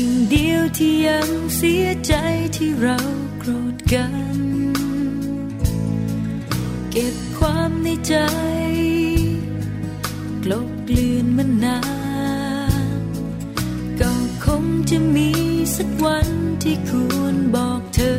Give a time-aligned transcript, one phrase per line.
[0.00, 2.14] สิ่งเดียวที่ยังเสียใจ
[2.56, 2.98] ที่เรา
[3.38, 4.38] โกรธกัน
[6.90, 8.14] เก็บความในใจ
[10.44, 11.80] กลบเกลื่อนมันนา
[12.94, 12.96] น
[14.00, 14.12] ก็
[14.44, 15.30] คงจะมี
[15.76, 16.28] สักวัน
[16.62, 18.18] ที่ควรบอกเธอ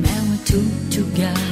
[0.00, 1.43] แม้ว่าทุกทุกอย่าง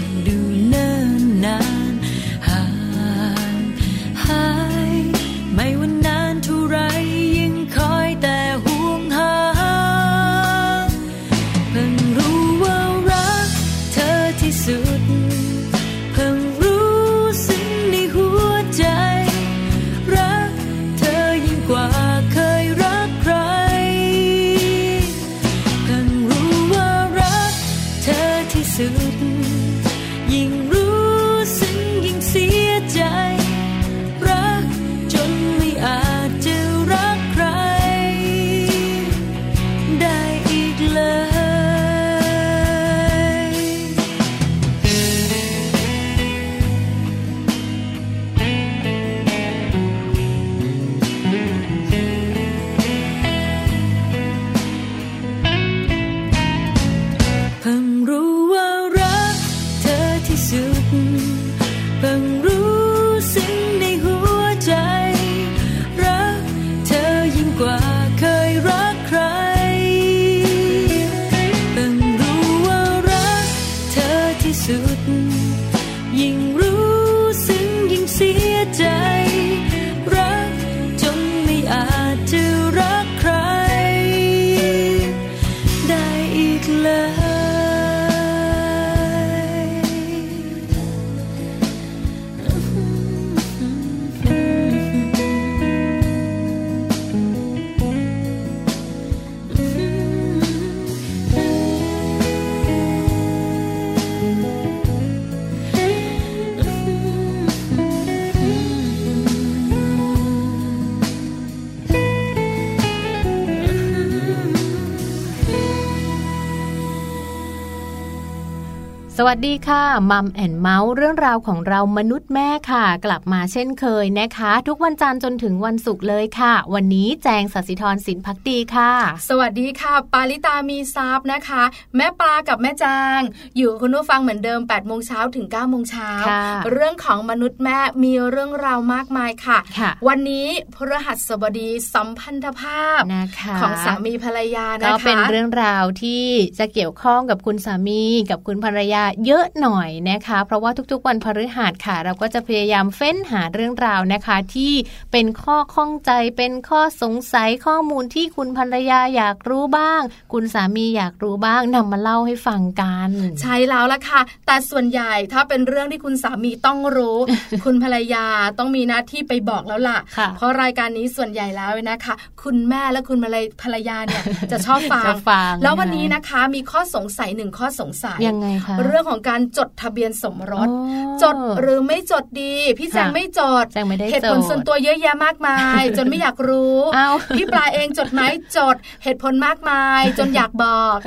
[119.26, 128.92] วัสดีค่ะมัมแอนเมาส์เรื่องราวของเรามนุษย์แม่ค่ะ กลับมาเช่นเคยนะคะ ทุกวันจันทร์จนถึงวันศุกร์เลยค่ะ วันนี้แจงสัสิธรสินพักดีค่ะ
[129.28, 131.62] สวัสดีค่ะ ปาลิตามีซับนะคะ
[131.96, 133.20] แม่ปลากับแม่จาง
[133.56, 146.24] อยู่กับคุณผู้ฟังเหมือนเดิม8โมงเช้าถึง9โมงเช้าค่ะเรื่องของมนุษย์แม่มีเรื่องราวมากมายค่ะค่ะวันนี้พฤหัสบดีสัมพันธภาพนะคะของสามีภรรยานะคะก็เป็นเรื่องราวที่
[146.58, 154.72] จะเกี่ยวข้องกับคุณสามีกับคุณภรรยาเยอะหน่อยนะคะ เพราะว่าทุกๆวันพฤหัสค่ะ เราก็จะพยายามเฟ้นหาเรื่องราวนะคะ ที่
[155.12, 160.00] เป็นข้อข้องใจเป็นข้อสงสัยข้อมูลที่คุณภรรยาอยากรู้บ้าง
[160.32, 163.10] คุณสามีอยากรู้บ้างนำมาเล่าให้ฟังกัน
[163.40, 167.18] ใช่แล้วละค่ะ แต่ส่วนใหญ่ถ้าเป็นเรื่องที่คุณสามีต้องรู้
[167.64, 168.26] คุณภรรยา
[168.58, 173.18] ต้องมีหน้าที่ไปบอกแล้วล่ะค่ะเพราะรายการนี้ส่วนใหญ่แล้วนะคะ คุณแม่และคุณ
[173.62, 174.22] ภรรยาเนี่ย
[174.52, 180.74] จะชอบฟังจะฟังแล้ววันนี้นะคะมีข้อสงสัยหนึ่งข้อสงสัยยังไงคะเรื่องของการจดทะเบียนสมรสอ๋
[181.08, 188.20] อจดหรือไม่จดดีพี่แจงค่ะไม่จดแจงไม่ได้เหตุผลจดส่วนตัวเยอะแยะมากมาย จนไม่อยากรู้เอ้าพี่ปลาเองจดไหม
[188.56, 190.98] จดเหตุผลมากมาย จนอยากบอก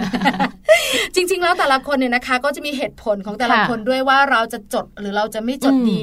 [1.16, 6.00] จริง ๆ แล้วแต่ละคนเนี่ยนะคะ ก็จะมีเหตุผลของแต่ละค่ะคนด้วยว่าเราจะจดหรือเราจะไม่จดอืมดี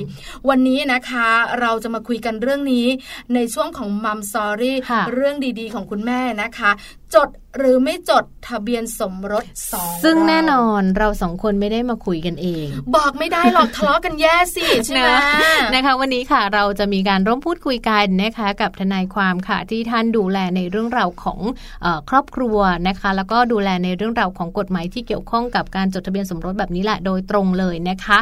[0.48, 1.28] วันนี้นะคะ
[1.60, 2.86] เราจะมาคุยกันเรื่องนี้
[3.34, 6.70] ในช่วงของมัมซอรี่ค่ะเรื่องดีๆ ของคุณแม่นะคะ
[7.14, 7.28] จด
[7.58, 12.66] หรือไม่จดทะเบียนสมรสสองซึ่งเราแน่นอนเราสองคนไม่ได้มาคุยกันเอง
[12.96, 15.20] บอกไม่ได้หรอกทะเลาะกันแย่สิใช่ไหมนะ
[15.74, 21.40] นะคะ วันนี้ค่ะเราจะมีการร่วมพูดคุยกันนะคะ กับทนายความค่ะ ที่ท่านดูแลในเรื่องราวของ
[21.82, 28.18] เออครอบครัวนะคะ แล้วก็ดูแลในเรื่องราวของกฎหมายที่เกี่ยวข้องกับการจดทะเบียนสมรสแบบนี้แหละโดยตรงเลยนะคะ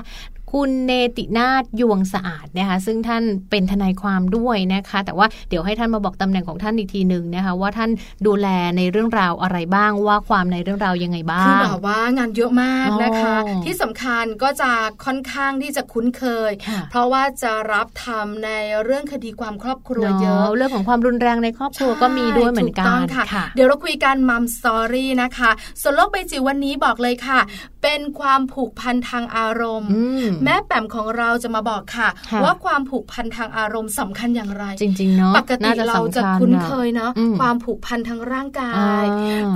[0.52, 7.90] คุณเนตินาถยวงสะอาดนะคะซึ่งท่านเป็นทนายความด้วยนะคะ แต่ว่าเดี๋ยวให้ท่านมาบอกตำแหน่งของท่านอีกทีหนึ่งนะคะว่าท่าน
[8.26, 14.70] ดูแลในเรื่องราวอะไรบ้างว่าความในเรื่องราวยังไงบ้าคืองแบบว่างานเยอะมากนะคะอ๋อที่สำคัญก็จะ
[15.04, 18.50] ค่อนข้างที่จะคุ้นเคยค่ะเพราะว่าจะรับทำใน
[18.84, 25.50] เรื่องคดีความครอบครัวเยอะเรื่องของความรุนแรงในครอบครัวก็มีด้วยเหมือนกัถูนต้องค่ะ เดี๋ยวเราคุยกันมัมสตอรี่นะคะ
[25.80, 27.40] ส่วนโลกใบจิ๋ววันนี้บอกเลยค่ะ
[27.82, 39.06] เป็นความผูกพันทางอารมณ์อืมแม่แปมของเราจะมาบอกค่ะค่ะ ว่าความผูกพันทางอารมณ์สำคัญอย่างไร จริงๆเนาะปกติน่จะเราสำจะญคุ้นอะเคยเนาะอืมความผูกพันทางร่างกาอ่าย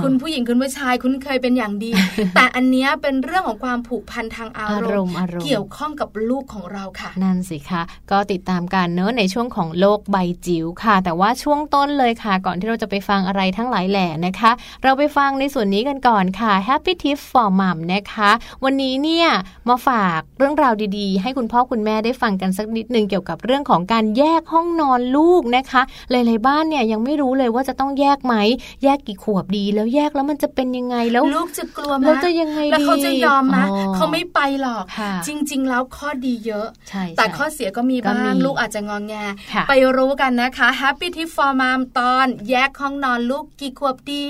[0.03, 1.91] คุณผู้หญิงคุณผู้ชายคุ้นเคยเป็นอย่างดี
[2.35, 14.51] แต่อันเนี้ยเป็นเรื่องของความผูกพันทางอาอารรมมณ์ณ์อารมณ์ เกี่ยวข้องกับลูกของเราค่ะ นั่นสิคะก็ติดตามกันเนอะในช่วงของโลกใบจิ๋วค่ะ แต่ว่าช่วงต้นเลยค่ะ ก่อนที่เราจะไปฟังอะไรทั้งหลายแหล่นะคะ
[14.83, 18.31] เราไปฟังในส่วนนี้กันก่อนค่ะ Happy Tip for Mom นะคะ
[18.63, 19.27] วันนี้เนี่ย
[19.69, 25.81] มาฝากเรื่องราวดีๆ ให้คุณพ่อคุณแม่ได้ฟังกันสักนิดนึงเกี่ยวกับเรื่องของการแยกห้องนอนลูกนะคะ
[26.11, 28.35] หลายๆบ้านเนี่ยยังไม่รู้เลยว่าจะต้องแยกไหม
[28.83, 39.13] แยกกี่ขวบดี แล้วแยกแล้วมันจะเป็นยังไงแล้วลูกจะกลัวไหมแล้วจะยังไงดีแล้วเขาจะยอมไหมอ๋อเขาไม่ไปหรอกค่ะจริง ๆ แล้วข้อดีเยอะใช่แต่ใช่ข้อเสียก็มีก็บ้างมีลูกอาจจะงองแง
[39.53, 44.25] ค่ะไปรู้กันนะคะ Happy Tip for Mom ตอนแยกห้องนอนลูกกี่ขวบดี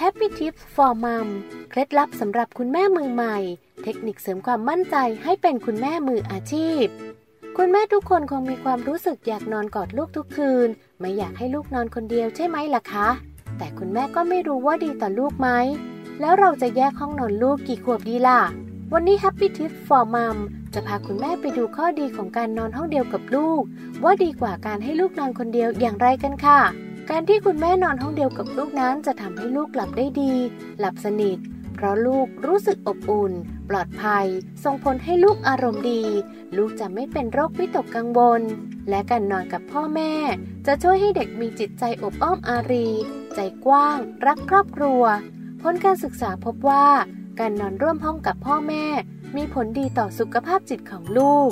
[0.00, 1.28] Happy Tips for Mom
[1.70, 3.38] เคล็ดลับสำหรับคุณแม่มือใหม่
[3.82, 6.84] เทคนิคเสริมความมั่นใจให้เป็นคุณแม่มืออาชีพ
[7.56, 10.68] คุณแม่ทุกคนคงมีความรู้สึกอยากนอนกอดลูกทุกคืน
[11.00, 13.08] ไม่อยากให้ลูกนอนคนเดียวใช่ไหมล่ะคะ
[13.58, 15.48] แต่คุณแม่ก็ไม่รู้ว่าดีต่อลูกไหม
[16.20, 18.40] แล้วเราจะแยกห้องนอนลูกกี่ขวบดีล่ะ
[18.92, 20.36] วันนี้ Happy Tips for Mom
[20.74, 23.62] จะพาคุณแม่ไปดูข้อดีของการนอนห้องเดียวกับลูก
[24.04, 26.60] ว่าดีกว่าการให้ลูกนอนคนเดียวอย่างไรกันค่ะ
[27.10, 30.32] การที่คุณแม่นอนห้องเดียวกับลูกนั้นจะทำให้ลูกหลับได้ดี
[30.78, 31.38] หลับสนิท
[31.80, 33.32] เพราะลูกรู้สึกอบอุ่น
[33.68, 34.26] ปลอดภัย
[34.64, 36.02] ส่งผลให้ลูกอารมณ์ดี
[36.56, 38.42] ลูกจะไม่เป็นโรควิตกกังวล
[38.88, 40.12] และการนอนกับพ่อแม่
[40.66, 42.88] จะช่วยให้เด็กมีจิตใจอบอ้อมอารี
[43.34, 45.02] ใจกว้าง รักครอบครัว
[45.62, 46.86] ผลการศึกษาพบว่า
[47.38, 48.84] การนอนร่วมห้องกับพ่อแม่
[49.36, 51.50] มีผลดีต่อสุขภาพจิตของลูก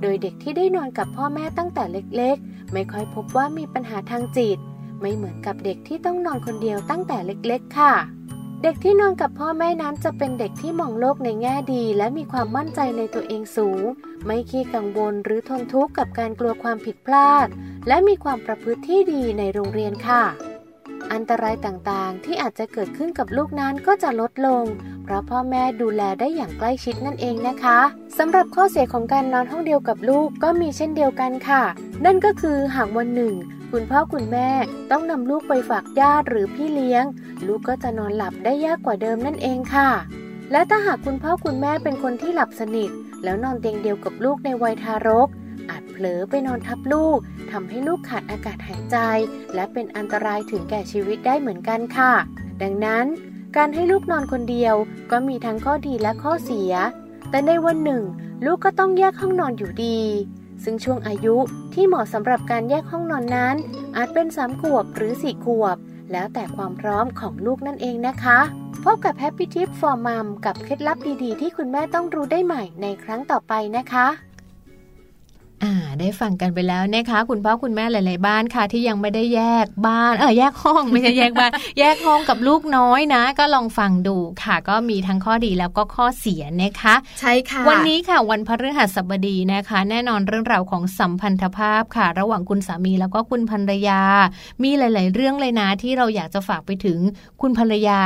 [0.00, 4.58] โดยเด็กที่ได้นอนกับพ่อแม่ตั้งแต่เล็กๆ ไม่ค่อยพบว่ามีปัญหาทางจิต
[5.00, 7.94] ไม่เหมือนกับเด็กที่ต้องนอนคนเดียวตั้งแต่เล็กๆ ค่ะ
[8.62, 13.82] เด็กที่นอนกับพ่อแม่นั้นจะเป็นเด็กที่มองโลกในแง่ดี และมีความมั่นใจในตัวเองสูง
[14.24, 17.46] ไม่ขี้กังวลหรือทนทุกข์กับการกลัวความผิดพลาด
[17.88, 20.22] และมีความประพฤติที่ดีในโรงเรียนค่ะ
[21.12, 24.64] อันตรายต่างๆ ที่อาจจะเกิดขึ้นกับลูกนั้นก็จะลดลง
[25.04, 27.78] เพราะพ่อแม่ดูแลได้อย่างใกล้ชิดนั่นเองนะคะ
[28.18, 31.62] สำหรับข้อเสียของการนอนห้องเดียวกับลูกก็มีเช่นเดียวกันค่ะ
[32.04, 33.34] นั่นก็คือหากวันหนึ่ง
[33.72, 34.50] คุณพ่อคุณแม่
[34.90, 37.04] ต้องนำลูกไปฝากญาติหรือพี่เลี้ยง
[37.46, 39.90] ลูกก็จะนอนหลับได้ยากกว่าเดิมนั่นเองค่ะ
[40.52, 42.90] และถ้าหากคุณพ่อคุณแม่เป็นคนที่หลับสนิท
[43.24, 45.28] แล้วนอนเตียงเดียวกับลูกในวัยทารก
[45.70, 47.18] อาจเผลอไปนอนทับลูก
[47.50, 48.96] ทำให้ลูกขาดอากาศหายใจ
[49.54, 52.12] และเป็นอันตรายถึงแก่ชีวิตได้เหมือนกันค่ะ
[52.62, 53.06] ดังนั้น
[53.56, 54.74] การให้ลูกนอนคนเดียว
[55.10, 56.72] ก็มีทั้งข้อดีและข้อเสีย
[57.30, 58.02] แต่ในวันหนึ่ง
[58.44, 60.00] ลูกก็ต้องแยกห้องนอนอยู่ดี
[60.64, 61.36] ซึ่งช่วงอายุ
[61.74, 63.56] ที่เหมาะสำหรับการแยกห้องนอนนั้น
[63.96, 65.76] อาจเป็น3ขวบหรือ 4 ขวบ
[66.12, 68.38] แล้วแต่ความพร้อมของลูกนั่นเองนะคะ
[68.84, 74.06] พบกับ Happy Tip for Mom กับเคล็ดลับดีๆ ที่คุณแม่ต้องรู้ได้ใหม่ในครั้งต่อไปนะคะ
[75.64, 94.00] อ่าได้ฟังกันไปแล้วนะคะคุณพ่อคุณแม่หลาย ๆ บ้านค่ะ ที่ยังไม่ได้แยกบ้านเออแยกห้องไม่ใช่แยกบ้าน แยกห้องกับลูกน้อยนะ ก็ลองฟังดูค่ะ ก็มีทั้งข้อดีแล้วก็ข้อเสียนะคะ ใช่ค่ะ วันนี้ค่ะวันพฤหัสบดีนะคะ แน่นอนเรื่องราวของสัมพันธภาพค่ะ ระหว่างคุณสามีแล้วก็คุณภรรยา
[94.62, 96.98] มีหลาย ๆ เรื่องเลยนะที่เราอยากจะฝากไปถึง
[97.40, 98.00] คุณภรรยา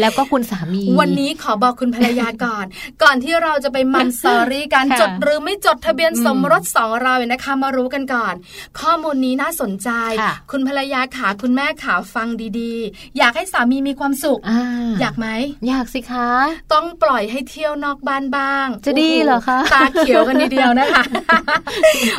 [0.00, 2.66] แล้วก็คุณสามี วันนี้ขอบอกคุณภรรยาก่อน
[3.02, 8.34] ก่อนที่เราจะไปมัมสอรี่การค่ะจดหรือไม่จดทะเบียนอืมสมรสสองเราเนี่ยนะคะ มารู้กันก่อน
[8.80, 14.60] ข้อมูลนี้น่าสนใจค่ะคุณภรรยาขาคุณแม่ขาฟังดีๆ อยากให้สามีมีความสุขอ่า
[15.00, 15.26] อยากไหม
[15.68, 16.28] อยากสิคะ
[16.72, 21.02] ต้องปล่อยให้เที่ยวนอกบ้านบ้าง จะดีโโเหรอคะตาเขียวกันทีเดียวนะคะ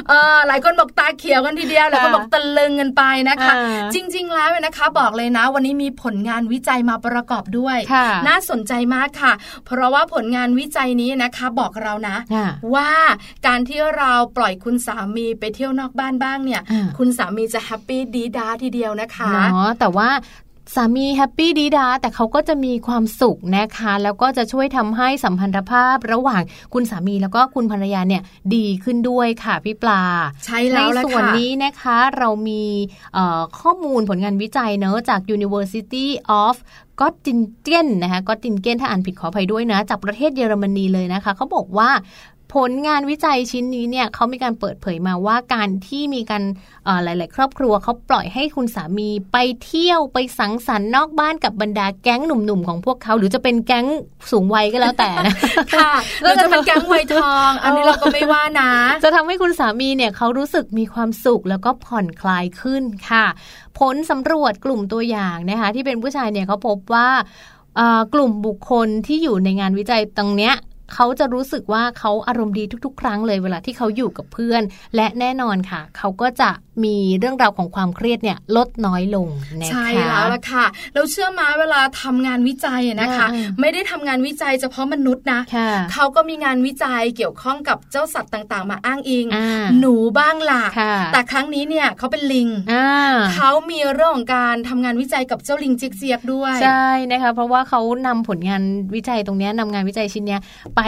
[0.10, 9.34] เออหลายคนบอกตาเขียวกันทีเดียวหลายคนค่ะบอกตะลึงกันไปนะคะอ่าจริง ๆ แล้วเนี่ยนะคะ บอกเลยนะ วันนี้มีผลงานวิจัยมาประกอบด้วยค่ะน่าสนใจมากค่ะ
[9.66, 12.92] เพราะว่าผลงานวิจัยนี้นะคะบอกเรานะค่ะว่า
[13.48, 20.10] การที่เราปล่อยคุณสามีไปเที่ยวนอกบ้านบ้างเนี่ยอ่าคุณสามีจะแฮปปี้ดี๊ด๊าทีเดียวนะคะเนาะแต่ว่า
[20.74, 26.42] สามีแฮปปี้ดี๊ด๊าแต่เขาก็จะมีความสุขนะคะ แล้วก็จะช่วยทำให้สัมพันธภาพระหว่าง
[26.74, 28.22] คุณสามีแล้วก็คุณภรรยาเนี่ย
[28.56, 30.02] ดีขึ้นด้วยค่ะพี่ปลา
[30.46, 32.64] ใช่แล้วล่ะค่ะ ในส่วนนี้นะคะเรามี
[33.14, 36.06] เอ่อข้อมูลผลงานวิจัยเนอะจาก University
[36.44, 36.56] of
[37.00, 41.90] Göttingen นะคะ Göttingen ถ้าอ่านผิดขออภัยด้วยนะ จากประเทศเยอรมนีเลยนะคะเขาบอกว่า
[42.56, 46.44] ผลงานวิจัยชิ้นนี้เนี่ยเขามีการเปิดเผยมาว่าการที่มีการ
[46.86, 53.88] เอ่อหลาย ๆ ครอบครัวเขาปล่อยให้คุณสามีไปเที่ยวไปสังสรรค์นอกบ้านกับบรรดาแก๊งหนุ่ม ๆ ของพวกเขา หรือจะเป็นแก๊ง
[54.32, 55.36] สูงวัยก็แล้วแต่นะ
[55.76, 55.94] ค่ะ
[56.24, 58.72] ก็เราจะจะเป็นแก๊งไวยทอง อันนี้เราก็ไม่ว่านะ
[59.04, 63.26] จะทำให้คุณสามีเนี่ยเขารู้สึกมีความสุขแล้วก็ผ่อนคลายขึ้นค่ะ
[63.80, 67.08] ผลสำรวจกลุ่มตัวอย่างนะคะที่เป็นผู้ชายเนี่ยเขาพบว่า
[67.76, 70.56] เอ่อกลุ่มบุคคลที่อยู่ในงานวิจัยตรงเนี้ย
[70.94, 74.64] เขาจะรู้สึกว่าเขาอารมณ์ดีทุก ๆ ครั้งเลยเวลาที่เขาอยู่กับเพื่อน
[74.96, 76.50] และแน่นอนค่ะ เขาก็จะ
[76.84, 79.28] มีเรื่องราวของความเครียดเนี่ยลดน้อยลง
[79.62, 98.64] นะคะใช่แล้วล่ะค่ะเราเชื่อมาเวลาทำงานวิจัยอะนะคะอ่าไม่ได้ทำงานวิจัยเฉพาะมนุษย์นะค่ะเขาก็มีงานวิจัยเกี่ยวข้องกับเจ้าสัตว์ต่างๆ มาอ้างอิงอ่าหนูบ้างล่ะค่ะแต่ครั้งนี้เนี่ยเขาเป็นลิงอ่าเขามีเรื่องของการทำงานวิจัยกับเจ้าลิงจิกเจียกด้วยใช่นะคะเพราะว่าเขานำผลงาน
[98.96, 100.42] วิจัยตรงเนี้ยนำงานวิจัยชิ้นเนี้ย
[100.78, 100.82] ไป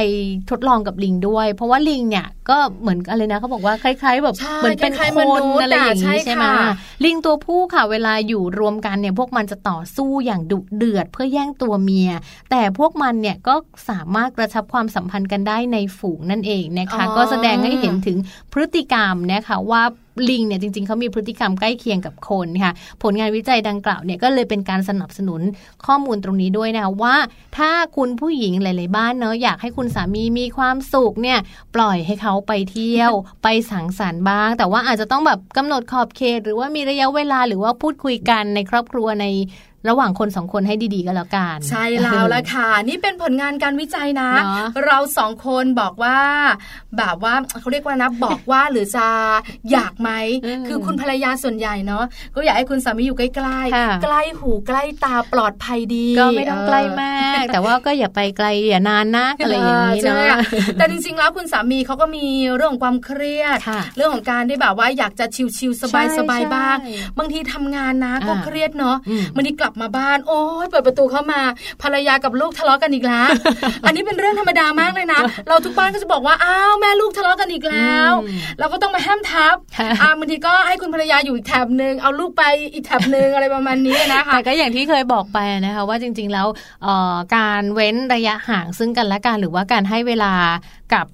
[0.50, 6.70] ทดลองกับลิงด้วย เพราะว่าลิงเนี่ยก็เหมือนอะไรนะเขาบอกว่าคล้าย ๆ แบบใช่เหมือนเป็นคล้ายๆคมนนุษย์อะไรอย่างนี้อะใช่ใช่ไหมค่ะ
[7.04, 12.12] ลิงตัวผู้ค่ะ เวลาอยู่รวมกันเนี่ยพวกมันจะต่อสู้อย่างดุเดือดเพื่อแย่งตัวเมีย
[12.52, 13.56] แต่พวกมันเนี่ยก็
[13.90, 18.18] สามารถกระชับความสัมพันธ์กันได้ในฝูงนั่นเองนะคะอ๋อก็แสดงให้เห็นถึง
[18.52, 19.84] พฤติกรรมนะคะว่า
[20.30, 22.72] ลิงเนี่ยจริงๆเขามีพฤติกรรมใกล้เคียงกับคนค่ะ
[23.04, 25.42] ผลงานวิจัยดังกล่าวเนี่ยก็เลยเป็นการสนับสนุน
[25.86, 27.16] ข้อมูลตรงนี้ด้วยนะคะว่า
[27.58, 31.40] ถ้าคุณผู้หญิงหลาย ๆ บ้านเนอะอยากให้คุณสามีมีความสุขเนี่ย
[31.76, 33.12] ปล่อยให้เขาไปเที่ยว
[33.44, 39.26] ไปสังสรรค์บ้าง แต่ว่าอาจจะต้องแบบกำหนดขอบเขต หรือว่ามีระยะเวลาหรือว่าพูดคุยกันในครอบครัวใน
[39.90, 46.20] ระหว่างคนสองคนให้ดีๆก็แล้วกัน ใช่แล้วละค่ะ นี่เป็นผลงานการวิจัยนะเนอะเราสองคนบอกว่า
[46.98, 49.08] แบบว่าเขาเรียกว่านะบอกว่าหรือจะ
[49.72, 50.12] อยากไหม
[50.46, 52.04] อืมคือคุณภรรยาส่วนใหญ่เนาะ
[52.36, 60.24] ก็อยากให้คุณสามีอยู่ใกล้ค่ะๆใกล้หูใกล้ตาปลอดภัยดี ก็ไม่ต้องใกล้มาก แต่ว่าก็อย่าไปไกลอย่านานนักอะไรอย่างนี้ใช่เนาะไหม
[60.78, 65.26] แต่จริงๆแล้วคุณสามีเขาก็มีเรื่องของความเครียดค่ะเรื่องของการที่แบบว่าอยากจะ
[65.58, 71.42] ชิลๆสบายใช่ๆบ้างใช่บางทีทำงานนะก็อ่าเครียดเนาะอืมบางทีกลับมาบ้าน โอ้ยเปิดประตูเข้ามา
[71.82, 73.30] ภรรยากับลูกทะเลาะกันอีกแล้ว
[73.86, 82.44] อันนี้เป็นเรื่องธรรมดามากเลยนะ เราทุกบ้านก็จะบอกว่าอ้าวแม่ลูกทะเลาะกันอีกแล้วอืมเราก็ต้องมาห้ามทับค่ะอ่าบางทีก็ให้คุณภรรยาอยู่อีกแถบหนึ่งเอาลูกไป
[82.74, 86.48] อีกแถบหนึ่งอะไรประมาณนี้นะคะแต่ก็อย่างที่เคยบอกไปนะคะว่าจริง ๆ แล้ว
[86.84, 90.34] เอ่อการเว้นระยะห่างซึ่งกันและกันหรือว่าการให้เวลา
[90.94, 91.06] กับ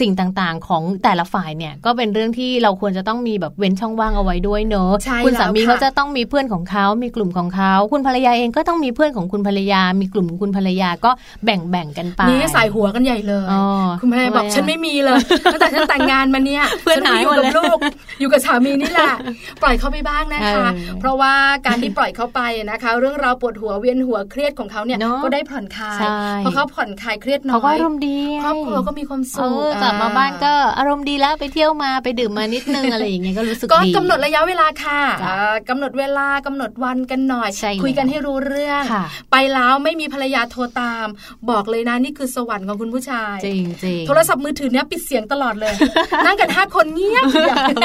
[0.00, 11.10] สิ่งต่างๆ ของแต่ละฝ่ายเนี่ยก็เป็นเรื่องที่เราควรจะต้องมีแบบเว้นช่องว่างเอาไว้ด้วยเนอะใช่คุณสามีแล้วค่ะเขาจะต้องมีเพื่อนของเขามีกลุ่มของเขาคุณภรรยาเองก็ต้องมีเพื่อนของคุณภรรยา มีกลุ่มของคุณภรรยาก็
[11.44, 13.64] แบ่งๆกันไปนี่ใส่หัวกันใหญ่เลยอ๋อ
[14.00, 15.20] คุณภรรยาบอกทำไมอะฉันไม่มีเลย
[15.52, 17.78] ตั้งแต่ฉันแต่งงานมาเนี่ยเพื่อนฉัหายอหมยู่ดกับเลยลูก
[18.20, 19.12] อยู่กับสามีนี่แหละ
[19.62, 21.32] ปล่อยเขาไปบ้างนะคะเออเพราะว่า
[21.66, 41.06] การที่ปล่อยเขาไปนะคะ เรื่องราวปวดหัวเวียนหัวเครียดของเขาเนี่ยเนอะก็ได้ผ่อนคลายใช่เพราะเขาผ่อนคลายเครียดน้เขาก็อยอารมณ์ดีครอบครัวก็มีความเอสุขอกลับมาบ้านก็อารมณ์ดีแล้วไปเที่ยวมาไปดื่มมานิดนึงอะไรอย่างเงี้ยก็รู้สึกก็ดีกำหนดระยะเวลาค่ะจ้ะอ่ากำหนดเวลากำหนดวันกันหน่อยใช่คุยกันแล้วให้รู้เรื่องค่ะไปแล้วไม่มีภรรยาโทรตาม
[41.50, 45.74] บอกเลยนะนี่คือสวรรค์ของคุณผู้ชายจริงจริงโทรศัพท์มือถือเนี้ยปิดเสียงตลอดเลย
[46.26, 47.24] นั่งกันห้าคนเงียบ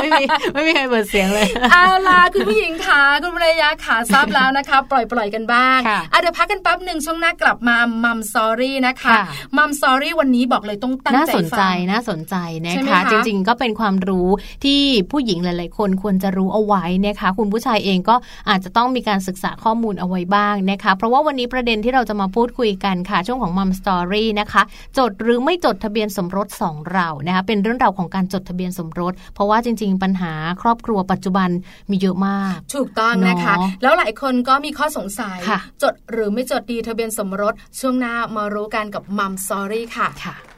[0.02, 0.24] ไม่มี
[0.54, 9.24] ไม่มีใครเปิดเสียงเลยเอาล่ะคุณผู้หญิงขาคุณภรรยาขาทราบแล้วนะคะ ปล่อยปล่อยกันบ้างค่ะอะเดี๋ยวพักกันแป๊บหนึ่งช่วงหน้ากลับมามัมซอรี่นะคะค่ะ
[9.58, 14.30] มัมซอรี่วันนี้บอกเลยต้องตั้งน่าใจสนใจฟังน่าสนใจนะใช่ไหมคะคะ จริง ๆ ก็เป็นความรู้
[14.66, 18.16] ที่ผู้หญิงหลาย ๆ คนควรจะรู้เอาไว้นะคะ คุณผู้ชายเองก็
[18.50, 24.62] อาจจะต้องมีการศึกษาข้อมูลเอาไว้บ้างนะคะ เพราะว่าวันนี้ประเด็นที่เราจะมาพูดคุยกันค่ะ ช่วงของ Mom Story นะคะ
[24.98, 31.50] จดหรือไม่จดทะเบียนสมรสสองเรานะคะเป็นเรื่องราวของการจดทะเบียนสมรส เพราะว่าจริง ๆ ปัญหาครอบครัวปัจจุบัน
[31.90, 40.57] มีเยอะมาก ถูกต้องนะคะเนาะแล้วหลายคนก็มีข้อสงสัยค่ะจดหรือไม่จดดีทะเบียนสมรสช่วงหน้ามารู้กันกับ Mom Story ค่ะ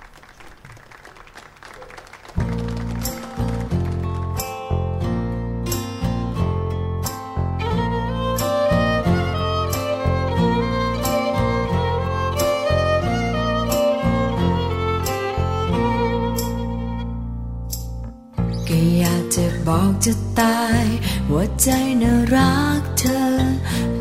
[19.70, 20.86] บอกจะตาย
[21.34, 21.68] ว่าใจ
[22.02, 23.22] น่ารักเธอ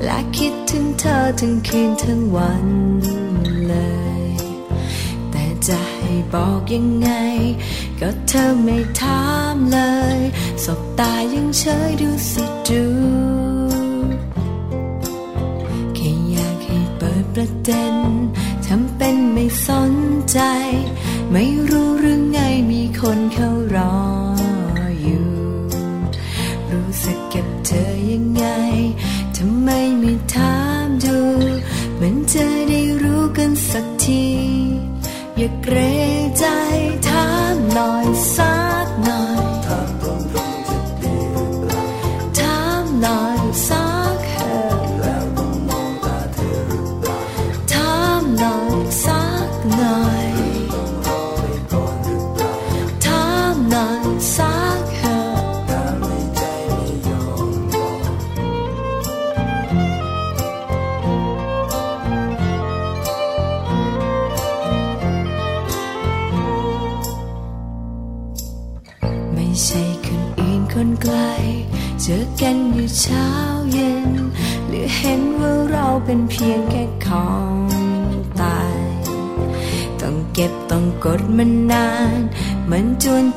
[0.04, 2.66] และคิดถึงเธอทั้งคืนทั้งวัน
[3.66, 3.75] เล
[4.22, 4.26] ย
[5.30, 7.10] แต่จะให้บอกยังไง
[8.00, 9.80] ก็เธอไม่ถามเล
[10.16, 10.18] ย
[10.64, 12.84] สบตายังเฉยดูสิดู
[15.94, 17.96] แค่อยากให้เปิดประเด็น
[18.66, 19.92] ทำเป็นไม่สน
[20.30, 20.38] ใจ
[21.32, 22.38] ไม่รู้หรือไง
[22.70, 23.94] มีคนเขารอ
[26.98, 28.44] รู้สึกกับเธอยังไง
[29.36, 29.68] ทำไม
[30.00, 31.18] ไม่ถามดู
[32.00, 34.26] มันจะได้รู้กันสักที
[35.36, 35.76] อย่าเกร
[36.20, 36.44] งใจ
[37.08, 38.57] ถามหน่อยสัก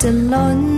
[0.01, 0.70] จวนจะล้น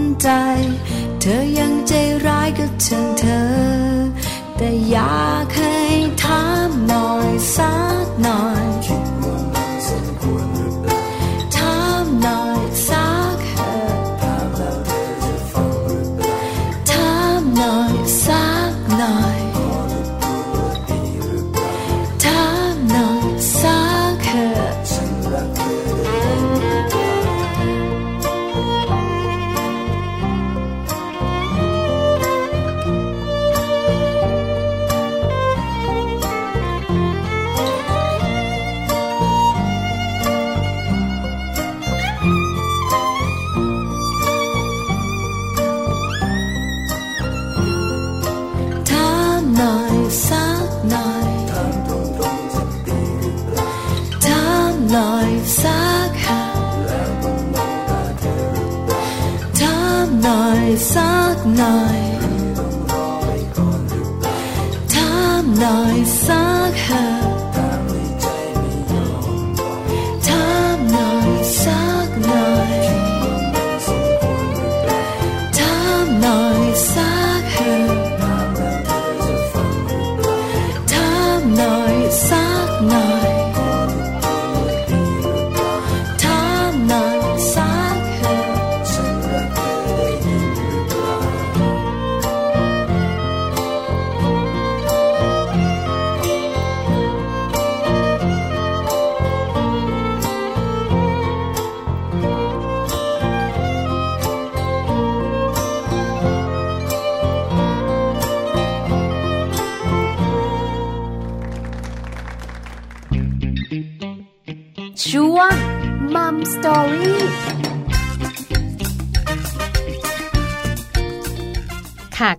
[61.33, 62.13] สักหน่อย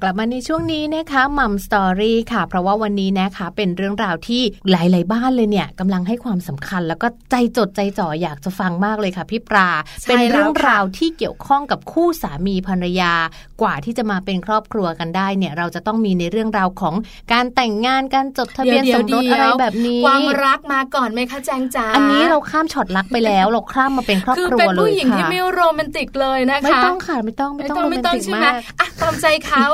[0.06, 9.68] กลับมาในช่วงนี้นะคะมัมสตอรี่ค่ะ เพราะว่าวันนี้นะคะเป็นเรื่องราวที่หลายๆบ้านเลยเนี่ยกำลังให้ความสำคัญ แล้วก็ใจจดใจจ่ออยากจะฟังมากเลยค่ะพี่ปลา
[10.02, 13.12] ใช่เป็นเรื่องแล้วค่ะราวที่เกี่ยวข้องกับคู่สามีภรรยา
[13.62, 16.94] กว่าที่จะมาเป็นครอบครัวกันได้เนี่ยเราจะต้องมีในเรื่องราวของ
[17.32, 29.64] การแต่งงานการจดทะเบียนสมรสอะไรแบบนี้ความรักมาก่อนไหมคะแจงจ๋าอันนี้เราข้ามช็อตรักไปแล้วเราข้ามมาเป็นครอบคือครัเป็วนเลผู้ยหญิงค่ะที่ไม่โรแมนติกเลยนะคะไม่ต้องค่ะไม่ต้องไม่ต้องโรแมไม่นต้องติกใช่ไหมมากอะตามใจเขา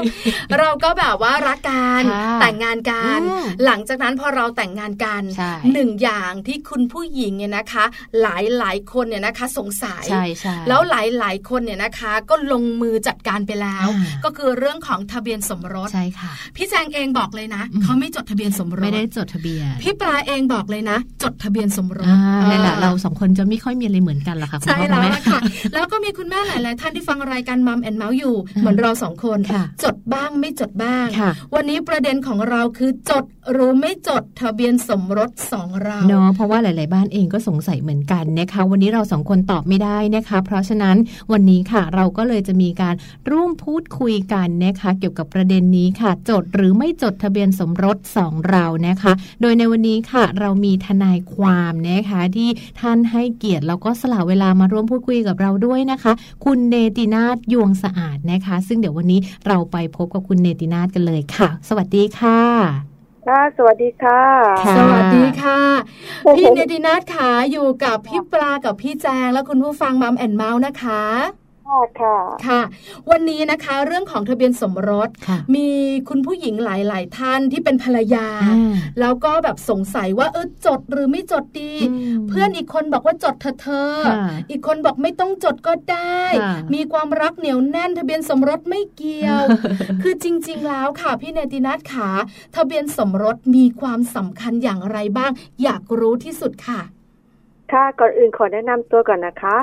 [0.58, 7.84] เราก็แบบว่ารักกันค่ะแต่งงานกันอืมหลังจากนั้นพอเราแต่งงานกันใช่หนึ่งอย่างที่คุณผู้หญิงเนี่ยนะคะ
[8.22, 25.40] หลายหลายๆคนเนี่ยนะคะสงสัยใช่ใช่แล้วหลายหลายๆคนเนี่ยนะคะ ก็ลงมือจัดการไปแล้วอ่าก็คือเรื่องของทะเบียนสมรสใช่ค่ะพี่แจงเองบอกเลยนะอืมเขาไม่จดทะเบียนสมรสไม่ได้จดทะเบียนพี่ปลาเองบอกเลยนะ จดทะเบียนสมรสอ่านั่นแหละอ่เราสองคนจะไม่ค่อยมีอะไรเหมือนกันหรอกค่ะคุณใช่พ่อแล้วคุณแม่ล่ะค่ะ
[25.74, 40.96] แล้วก็มีคุณแม่หลาย ๆ ท่านที่ฟังรายการมัมแอนเมาส์อยู่เหมือนเราสองคนค่ะจดบ้างไม่จดบ้างค่ะวันนี้ประเด็นของเราคือจดห รือไม่จดทะเบียนสมรสสองเราเนาะเพราะว่าหลาย ๆ บ้านเองก็สงสัยเหมือนกันนะคะ วันนี้เราสองคนตอบไม่ได้นะคะ เพราะฉะนั้น
[41.32, 42.94] วันนี้ค่ะเราก็เลยจะมีการ
[43.30, 52.48] ร่วมพูดคุยกันนะคะ เกี่ยวกับประเด็นนี้ค่ะ จดหรือไม่จดทะเบียนสมรสสองเรานะคะ โดยในวันนี้ค่ะ เรามีทนายความนะคะ ที่
[52.80, 56.12] ท่านให้เกียรติแล้วก็สละเวลามาร่วมพูดคุยกับเราด้วยนะคะ
[56.44, 62.89] คุณเนตินาฏยวงสะอาดนะคะ ซึ่งเดี๋ยววันนี้เราไปพบกับคุณเนตินาฏกันเลยค่ะ สวัสดีค่ะ
[63.26, 64.22] ค่ะสวัสดีค่ะ
[64.66, 65.60] ค่ะ สวัสดีค่ะ
[66.36, 71.02] พี่เนตินาถขาอยู่กับพี่ปลากับพี่แจงและคุณผู้ฟังมัมแอนเมาส์นะคะ
[71.70, 72.60] ค่ะค่ะ ค่ะ
[73.10, 75.68] วันนี้นะคะเรื่องของทะเบียนสมรสค่ะมี
[76.08, 84.16] คุณผู้หญิงหลาย ๆ ท่านที่เป็นภรรยาอ่าแล้วก็แบบสงสัยว่าเออจดหรือไม่จดดีอืมเพื่อนอีกคนบอกว่าจดเธอะเธอค่ะ
[84.50, 89.42] อีกคนบอกไม่ต้องจดก็ได้ค่ะมีความรักเหนียวแน่น ทะเบียนสมรสไม่เกี่ยว
[90.02, 92.08] คือจริง ๆ แล้วค่ะพี่เนตินัทขา
[92.56, 95.30] ทะเบียนสมรสมีความสำคัญอย่างไรบ้าง
[95.62, 96.80] อยากรู้ที่สุดค่ะ
[97.72, 99.56] ค่ะก่อนอื่นขอแนะนำตัวก่อนนะคะ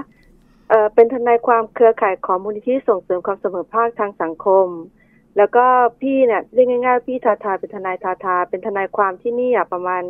[0.69, 4.67] เอ่อเป็นทนายความเครือข่ายของมูลนิธิส่งเสริมความเสมอภาคทางสังคม
[5.37, 5.65] แล้วก็
[6.01, 10.03] พี่เนี่ยเรียกง่ายๆพี่ทาทาเป็นทนายทาทา เป็นทนายความที่นี่อะประมาณ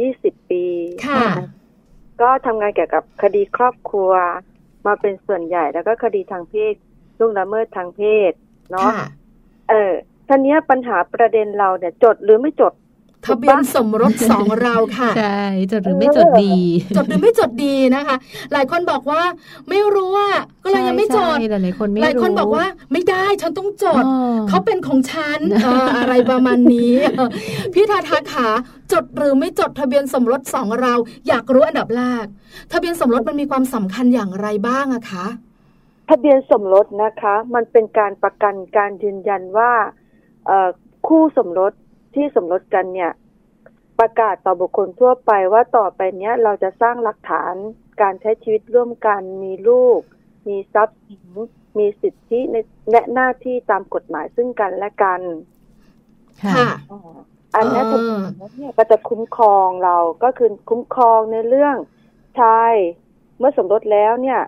[0.00, 0.64] ยี่สิบปี
[1.06, 1.28] ค่ะ
[2.20, 4.12] ก็ทำงานเกี่ยวกับคดีครอบครัว
[4.86, 6.74] มาเป็นส่วนใหญ่แล้วก็คดีทางเพศ
[7.18, 8.32] ล่วงละเมิดทางเพศ
[8.70, 9.06] เนาะค่ะ
[9.70, 9.92] เออ
[10.28, 12.72] ท่านี้ยปัญหาประเด็นเราเนี่ยจดหรือไม่จด
[13.26, 16.56] ทะเบียนสมรสสองเราค่ะใช่จดหรือไม่จดดี
[16.96, 18.16] จดหรือไม่จดดีนะคะ
[18.52, 19.22] หลายคนบอกว่า
[19.68, 24.14] ไม่รู้อะก็เลยยังไม่จดใช่หลายๆคนไม่หลายคนรู้บอกว่าไม่ได้ฉันต้องจดอ๋อ
[24.48, 27.30] เขาเป็นของฉันเอออะไรประมาณนี้เออ
[27.74, 28.48] พี่ทาทาขา
[28.92, 30.94] จดหรือไม่จดทะเบียนสมรสสองเรา
[31.28, 32.24] อยากรู้อันดับแรก
[32.72, 35.26] ทะเบียนสมรสมันมีความสำคัญอย่างไรบ้างอะคะ
[36.10, 39.72] ทะเบียนสมรสนะคะ มันเป็นการประกันการยืนยันว่า
[40.46, 40.68] เอ่อ
[41.06, 41.72] คู่สมรส
[42.14, 43.12] ที่สมรสกันเนี่ย
[43.98, 47.54] ประกาศต่อบุคคลทั่วไปว่าต่อไปเนี้ยเราจะสร้างหลักฐาน
[48.02, 50.00] การใช้ชีวิตร่วมกันมีลูก
[50.48, 51.28] มีทรัพย์สิน
[51.78, 52.56] มีสิทธิใน
[52.90, 55.20] และหน้าที่ตามกฎหมายซึ่งกันและกัน
[56.44, 57.00] ค่ะอ่า
[57.54, 61.76] อันเนี้ยเออทะเบียนสมรสเนี่ยก็จะคุ้มครองเราก็คือคุ้มครองในเรื่อง
[62.40, 62.72] ชาย
[63.38, 64.40] เมื่อสมรสแล้วเนี่ย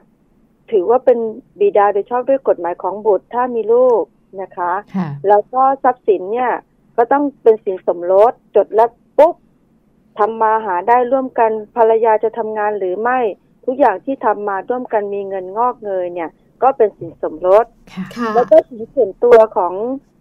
[0.73, 1.19] ถือว่าเป็น
[1.61, 4.05] บิดาโดยชอบด้วยกฎหมายของบุตรถ้ามีลูก
[4.43, 6.53] นะคะค่ะแล้วก็ทรัพย์สินเนี่ย
[6.97, 9.35] ก็ต้องเป็นสินสมรสจดแล้วปุ๊บ
[10.19, 13.19] ทำมาหาได้ร่วมกันภรรยาจะทำงานหรือไม่
[13.67, 16.31] ทุกอย่างที่ทำมาร่วมกันมีเงินงอกเงยเนี่ย
[16.63, 19.75] ก็เป็นสินสมรสค่ะค่ะแล้วก็สินส่วนตัวของ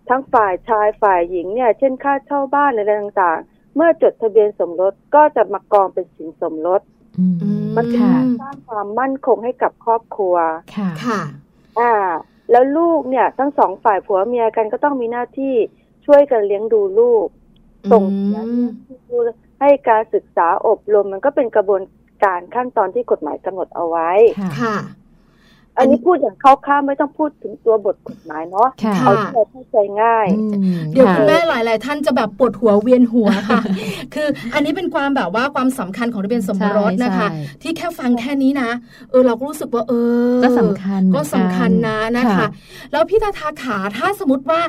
[0.10, 6.82] ทั้งฝ่ายชายฝ่ายหญิงเนี่ย เช่นค่าเช่าบ้านอะไรต่างๆ เมื่อจดทะเบียนสมรสก็จะมากองเป็นสินสมรส
[7.19, 10.36] อืมอืมมันเป็นค่ะการสร้างความมั่นคงให้กับครอบครัว
[10.75, 11.21] ค่ะค่ะ
[11.79, 11.93] อ่า
[12.51, 15.55] แล้วลูกเนี่ย ทั้งสองฝ่ายผัวเมียกันก็ต้องมีหน้าที่
[16.09, 17.27] ช่วยกันเลี้ยงดูลูก
[17.91, 18.67] ส่งเสียอืม
[19.09, 19.17] ดู
[19.59, 21.81] ให้การศึกษาอบรมมันก็เป็นกระบวน
[22.23, 24.09] การขั้นตอนที่กฎหมายกำหนดเอาไว้
[24.61, 24.75] ค่ะ
[25.79, 30.43] อันนี้พูดอย่างคร่าวๆไม่ต้องพูดถึงตัวบทกฎหมายเนาะค่ะเอาที่เราเข้าใจง่ายอื
[30.75, 33.61] มเดี๋ยวค่ะคุณแม่หลาย ๆ ท่านจะแบบปวดหัวเวียนหัวค่ะ
[34.13, 38.69] คืออันนี้เป็นความแบบว่าความสำคัญของทะเบียนสมรสนะคะใช่ที่แค่ฟังแค่นี้นะ
[39.11, 39.93] เออเราก็รู้สึกว่าเอ
[40.35, 42.47] อ ก็สำคัญก็สำคัญนะนะคะค่ะ
[42.91, 44.61] แล้วพี่ทาทาขาถ้าสมมติว่า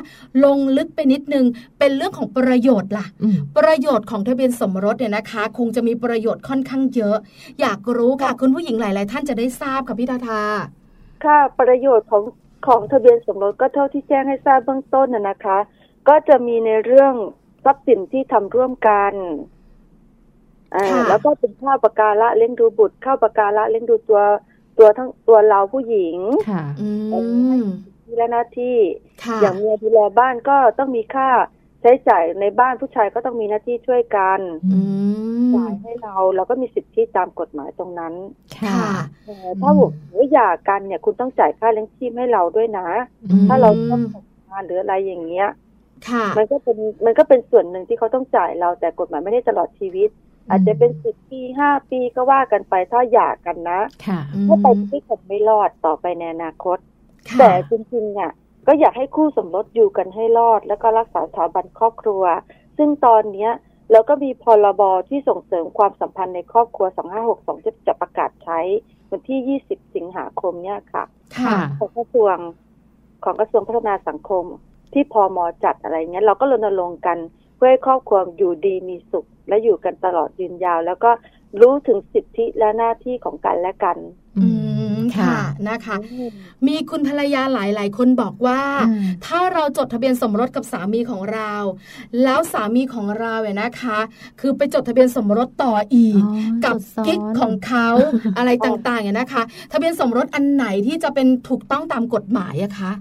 [0.45, 1.45] ลงลึกไปนิดนึง
[1.79, 7.17] เป็นเรื่องของประโยชน์ล่ะอืมประโยชน์ของทะเบียนสมรสเนี่ยนะคะ คงจะมีประโยชน์ค่อนข้างเยอะ
[7.61, 10.41] อยากรู้ค่ะคุณผู้หญิงหลาย ๆ ท่านจะได้ทราบค่ะพี่ทาทา
[11.25, 12.23] ค่ะประโยชน์ของ
[12.67, 15.57] ของทะเบียนสมรสก็เท่าที่แจ้งให้ทราบเบื้องต้นนะนะคะ
[16.07, 17.13] ก็จะมีในเรื่อง
[17.63, 19.13] ทรัพย์สินที่ทำร่วมกัน
[20.75, 24.21] อ่าค่ะแล้วก็เป็นข้าวประการะเลี้ยงดูบุตรข้าวประการะเลี้ยงดูตัว
[24.77, 26.17] ตัวทั้งตัวเราผู้หญิง
[26.51, 26.89] ค่ะอื
[27.59, 27.61] ม
[28.03, 28.77] ที่และหน้าที่
[29.23, 31.29] ค่ะอย่างเมียดูแลบ้านก็ต้องมีค่า
[31.81, 34.39] ใช้จ่ายในบ้านผู้ชายก็ต้องมีหน้าที่ช่วยกัน
[34.71, 34.79] อื
[35.49, 38.13] มจ่ายให้เราเราก็มีสิทธิตามกฎหมายตรงนั้น
[38.59, 38.91] ค่ะค่ะ
[39.25, 42.87] เอ่อถ้าบอกว่าหย่ากันเนี่ย คุณต้องจ่ายค่าเลี้ยงชีพให้เราด้วยนะ
[43.31, 45.47] อืมถ้าเราต้องทำงานหรืออะไรอย่างเงี้ย
[46.09, 50.09] ค่ะมันก็เป็นมันก็เป็นส่วนหนึ่งที่เขาต้องจ่ายเราแต่กฎหมายไม่ได้ตลอดชีวิต
[50.49, 56.77] อาจจะเป็นสิบปีห้าปีก็ว่ากันไปถ้าหย่ากันนะค่ะถ้าไปด้วยกันไม่รอดต่อไปในอนาคต
[57.29, 58.31] ค่ะแต่จริงๆเนี่ย
[58.71, 62.23] ก็ก็อยากให้คู่สมรสอยู่กันให้รอด แล้วก็รักษาสถาบันครอบครัว
[62.77, 63.51] ซึ่งตอนเนี้ย
[63.91, 66.87] เราก็มีพรบที่ส่งเสริมความสัมพันธ์ในครอบครัว
[67.25, 68.59] 2562 จะจะประกาศใช้
[69.11, 71.03] วันที่ 20 สิงหาคมเนี่ยค่ะ
[71.37, 72.35] ค่ะของกระทรวง
[73.23, 74.45] ของกระทรวงพัฒนาสังคม
[74.93, 77.17] ที่พอมจัดอะไรเงี้ยเราก็รณรงค์กัน
[77.55, 81.11] เพื่อให้ครอบครัวอยู่ดีมีสุข และอยู่กันตลอดยืนยาว แล้วก็
[81.61, 83.97] รู้ถึงสิทธิและหน้าที่ของกันและกัน
[84.37, 84.60] อืม
[85.17, 85.35] ค่ะ
[85.69, 85.95] นะคะ
[86.67, 91.53] มีคุณภรรยาหลาย ๆ คนบอกว่าอืมถ้าเราจดทะเบียนสมรสกับสามีของเรา
[92.23, 93.99] แล้วสามีของเราเนี่ยนะคะ
[94.39, 97.87] คือไปจดทะเบียนสมรสต่ออีกอ๋อกับจดซ้อนกิ๊กของเขา
[98.37, 102.91] อะไรต่าง ๆ เนี่ยนะคะ ทะเบียนสมรสอันไหนที่จะเป็นถูกต้องตามกฎหมายอะคะ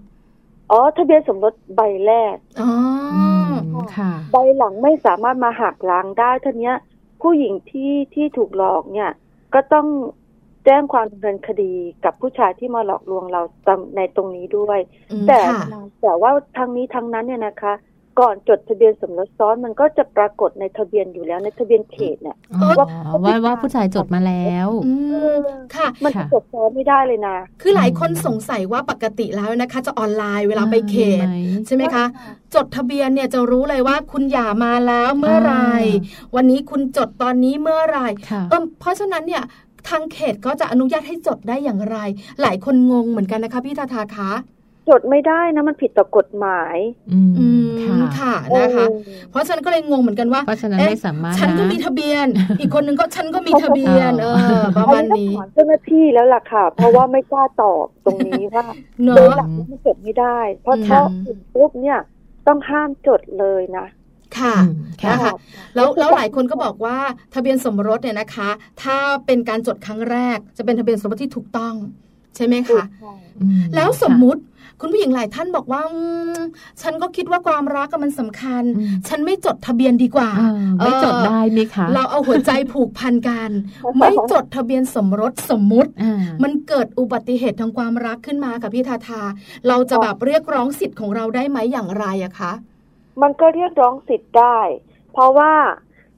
[0.70, 2.72] อ๋อทะเบียนสมรสใบแรกอ๋อ
[3.12, 3.22] อื
[3.80, 6.76] อมค่ะใบหลังไม่สามารถมาหักล้างได้ท่านี้ย
[7.22, 9.10] ผู้หญิงที่ที่ถูกหลอกเนี่ย
[9.54, 9.86] ก็ต้อง
[10.64, 11.72] แจ้งความดำเนินคดี
[12.04, 14.78] กับผู้ชายที่มาหลอกลวงเราตามในตรงนี้ด้วย
[15.12, 17.74] อืมแต่ค่ะแต่ว่าทางนี้ทางนั้นเนี่ยนะคะ
[18.20, 22.70] ก่อนจดทะเบียนสมรสซ้อนมันก็จะปรากฏในทะเบียนอยู่แล้วในทะเบียนเขตเนี่ยอ๋อ
[23.24, 24.94] ว่าว่าผู้ชายจดมาแล้วอื
[25.36, 25.38] ม
[25.74, 32.04] ค่ะ มันค่ะจดซ้อนไม่ได้เลยนะคือหลายคนสงสัยว่าปกติแล้วนะคะ จะออนไลน์เวลาไปเขตมีไหมใช่ไหมคะ
[32.54, 37.98] จดทะเบียนเนี่ยจะรู้เลยว่าคุณหย่ามาแล้วเมื่อไหรอ่าวันนี้คุณจดตอนนี้เมื่อไหร
[38.30, 39.42] ค่ะเออเพราะฉะนั้นเนี่ย
[39.88, 41.98] ทางเขตก็จะอนุญาตให้จดได้อย่างไร
[42.42, 44.32] หลายคนงงเหมือนกันนะคะพี่ทาทาคะ
[44.88, 46.76] จดไม่ได้นะมันผิดต่อกฎหมาย
[47.12, 52.26] อืมอืมค่ะค่ะนะคะเออเพราะฉะนั้นก็เลยงงเหมือนกันว่าเพราะฉะนั้นเอ๊ะไม่สามารถฉันก็นะมีทะเบียน
[52.60, 54.26] อีกคนนึงก็ฉันก็มีทะเบียน เอ
[54.60, 58.64] อประมาณนี้อัต้องถามเจ้าหน้าที่แล้วล่ะค่ะ เพราะว่าไม่กล้าตอบตรงนี้ว่า
[59.02, 61.98] เนโดยอะหลักมันจดไม่ได้ เพราะอืมถ้าถึงปุ๊บเนี่ย
[62.46, 63.86] ต้องห้ามจดเลยนะ
[64.38, 65.32] ค่ะอืมค่ะนะคะ
[65.74, 66.98] แล้วแล้วหลายคนก็บอกว่า
[67.34, 68.50] ทะเบียนสมรสเนี่ยนะคะ
[68.82, 71.74] ถ้าเป็นการจดครั้งแรก จะเป็นทะเบียนสมรสที่ถูกต้อง
[72.36, 72.84] ใช่ไหมคะ
[73.40, 74.42] อืมแล้วสมค่ะมุติ
[74.80, 76.00] คุณผู้หญิงหลายท่านบอกว่าอื
[76.36, 76.40] ม
[76.82, 83.50] ฉันก็คิดว่าความรักอะมันสำคัญอืมฉันไม่จดทะเบียนดีกว่าอ่า ไม่จดได้ไหมคะ เราเอาหัวใจผูกพันกัน
[83.98, 89.22] ไม่จดทะเบียนสมรสสมมุติอ่ามันเกิดอุบัติเหตุทางความรักขึ้นมาค่ะพี่ทาทา
[89.68, 92.52] เราจะแบบเรียกร้องสิทธิ์ของเราได้ไหมอย่างไรอะคะ
[93.22, 94.58] มันก็เรียกร้องสิทธิ์ได้
[95.12, 95.52] เพราะว่า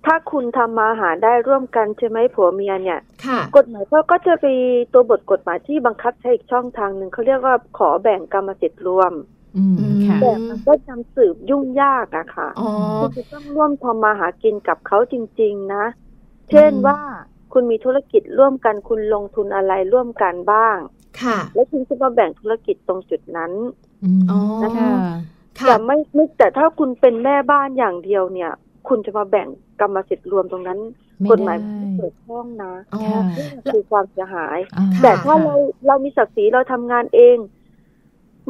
[0.07, 4.57] ถ้าคุณทำมาหาได้ร่วมกันใช่ไหมผัวเมียเนี่ยค่ะกฎหมายก็ก็จะมี
[4.93, 9.13] ตัวบทกฎหมายที่บังคับใช้อีกช่องทางหนึ่งเขาเรียกว่าขอแบ่งกรรมสิทธิ์รวม
[9.57, 15.85] อืมค่ะแต่มันก็จำสืบยุ่งยากอะค่ะอ๋อคุณจะต้องร่วมทำมาหากินกับเขาจริง ๆ นะ
[16.51, 16.99] เช่นอืมว่า
[17.53, 20.77] คุณมีธุรกิจร่วมกันคุณลงทุนอะไรร่วมกันบ้าง
[21.23, 23.53] ค่ะ แล้วคุณจะมาแบ่งธุรกิจตรงจุดนั้น
[24.05, 24.93] อืมอ๋อค่ะค่ะ
[25.67, 28.51] แต่ไม่ไม่แต่ถ้าคุณเป็นแม่บ้านอย่างเดียวเนี่ย
[28.89, 29.49] คุณจะมาแบ่ง
[29.81, 30.79] กรรมสิทธิ์รวมตรงนั้น
[31.21, 35.55] ไม่กฎหมายได้ไม่เปิดช่องนะอ๋อค่ะนี่คือความเสียหายอ่าค่ะแต่ถ้าเรา
[35.87, 37.37] เรามีศักดิ์ศรีเราทำงานเอง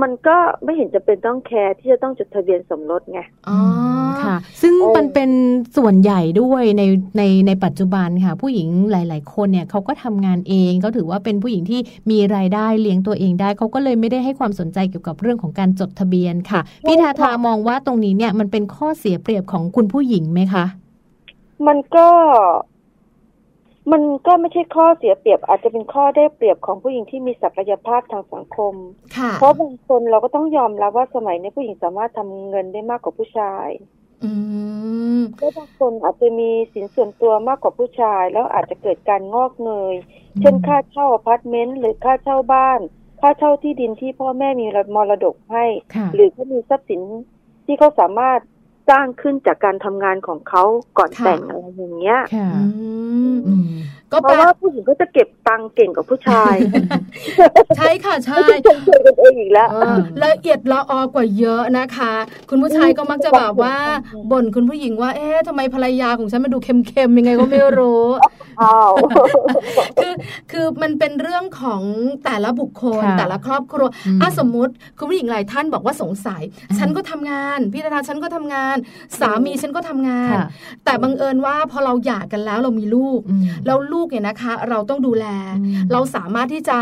[0.03, 3.59] มันก็ไม่เห็นจะเป็นต้องแคร์ที่จะต้องจดทะเบียนสมรสไงอ๋อ
[4.25, 5.31] ค่ะ ซึ่งเออมันเป็น
[5.77, 6.83] ส่วนใหญ่ด้วยใน
[7.19, 11.81] ในในปัจจุบันค่ะ ผู้หญิงหลาย ๆ คนเนี่ยเขาก็ทำงานเองเขาถือว่าเป็นผู้หญิงที่
[12.11, 20.65] มีรายได้เลี้ยงตัวเองได้เขาก็เลยไม่ได้ให้ความสนใจเกี่ยวกับเรื่องของการจดทะเบียนค่ะพี่ทาทามองว่าตรงนี้เนี่ยมันเป็นข้อเสียเปรียบของคุณผู้หญิงไหมคะ
[21.67, 22.09] มันก็
[23.93, 28.75] มันก็ไม่ใช่ข้อเสียเปรียบ อาจจะเป็นข้อได้เปรียบของผู้หญิงที่มีศักยภาพทางสังคม
[29.17, 33.69] ค่ะเพราะบางคนเราก็ต้องยอมรับว่าสมัยนี้ผู้หญิงสามารถทำเงินได้มากกว่าผู้ชาย
[34.25, 34.33] อื
[35.19, 39.95] มและบางคนอาจจะมีสินส่วนตัวมากกว่าผู้ชาย แล้วอาจจะเกิดการงอกเงย
[40.41, 42.81] เช่นค่าเช่าอพาร์ตเมนต์หรือค่าเช่าบ้าน
[43.21, 47.01] ค่าเช่าที่ดินที่พ่อแม่มีมรดกให้ค่ะหรือเขามีทรัพย์สิน
[47.67, 48.41] ที่เขาสามารถ
[48.91, 50.65] สร้างขึ้นจากการทำงานของเขา
[50.99, 52.63] ก่อนค่ะแต่งอะไรอย่างเงี้ยค่ะอื
[53.35, 53.71] มอืม
[54.13, 56.55] ก็เพแปลราะว่าผู้หญิงก็จะเก็บตังค์เก่งกว่าผู้ชาย
[57.77, 62.13] ใช่ค่ะใช่ไม่ต้องชมเชยกันเองอีกแล้วเออละเอียดละออกว่าเยอะนะคะ
[62.51, 63.77] คุณผู้ชายก็มักจะแบบว่า
[64.31, 68.05] บ่นคุณผู้หญิงว่าเอ๊ะทำไมภรรยาของฉันมาดูเค็มๆยังไงก็ไม่รู้
[68.63, 68.93] อ้าว
[70.01, 70.15] คือ
[70.53, 71.83] คือมันเป็นเรื่องของ
[72.25, 78.77] แต่ละบุคคลค่ะแต่ละครอบครัวอืมอะสมมุติคุณผู้หญิงหลายท่านบอกว่าสงสัยอืมฉันก็ทำงานพี่ธนาฉันก็ทำงาน
[79.21, 80.47] สามีฉันก็ทำงานค่ะ
[80.85, 85.27] แต่บังเอิญว่าพอเราหย่ากันแล้วเรามีลูกอืมแล้วลูกเนี่ยนะคะ เราต้องดูแล
[85.61, 86.79] อืมเราสามารถที่จะ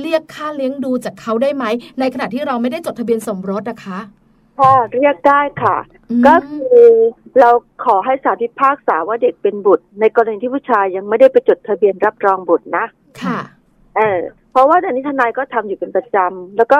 [0.00, 1.64] เรียกค่าเลี้ยงดูจากเขาได้ไหม
[2.00, 3.98] ในขณะที่เราไม่ได้จดทะเบียนสมรสนะคะ
[4.58, 5.76] ค่ะเรียกได้ค่ะ
[6.10, 6.86] อืมก็คือ
[7.40, 7.50] เรา
[7.84, 12.86] ขอให้ศาลพิพากษาว่าเด็กเป็นบุตร ในกรณีที่ผู้ชายยังไม่ได้ไปจดทะเบียนรับรองบุตรนะ
[13.22, 13.38] ค่ะ
[13.96, 14.20] เออ
[14.50, 16.78] เพราะว่าอันนี้ทนายก็ทำอยู่เป็นประจำแล้วก็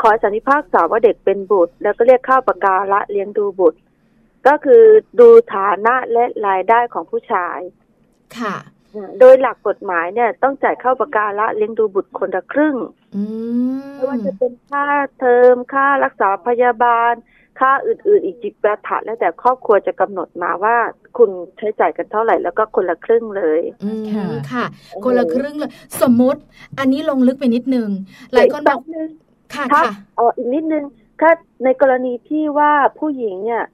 [0.00, 3.78] ขอให้ศาลพิพากษาว่าเด็กเป็นบุตร แล้วก็เรียกค่าประการะเลี้ยงดูบุตร
[4.46, 4.82] ก็คือ
[5.20, 7.58] ดูฐานะและรายได้ของผู้ชาย
[8.38, 8.56] ค่ะ
[9.20, 12.76] โดยหลักกฎหมายเนี่ย ต้องจ่ายเข้าประการละเลี้ยงดูบุตรคนละครึ่ง
[13.16, 13.22] อื
[13.78, 14.86] มไม่ว่าจะเป็นค่า
[15.18, 17.12] เทอมค่ารักษาพยาบาล
[17.60, 20.76] ค่าอื่น ๆ อีกจิปาถะแล้วแต่ครอบครัวจะกำหนดมาว่า
[21.18, 24.64] คุณใช้จ่ายกันเท่าไหร่แล้วก็คนละครึ่งเลยอืมค่ะค่ะ
[25.04, 25.70] คนละครึ่งเลย
[26.02, 26.40] สมมติ
[26.78, 27.88] อันนี้ลงลึกไปนิดนึง
[28.32, 29.08] หลายคนบอกเดี๋วกแป๊นึง
[29.54, 30.84] ค่ะถ้าค่ะเอออีกนิดนึง
[31.20, 31.30] ถ้า
[31.64, 33.64] ในกรณีที่ว่าผู้หญิงเนี่ย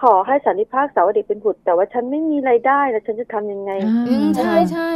[0.00, 3.70] ขอให้สันนิพากษาว่าเด็กเป็นบุตร แต่ว่าฉันไม่มีรายได้แล้วฉันจะทำยังไง
[4.08, 4.90] อืมใช่ใช่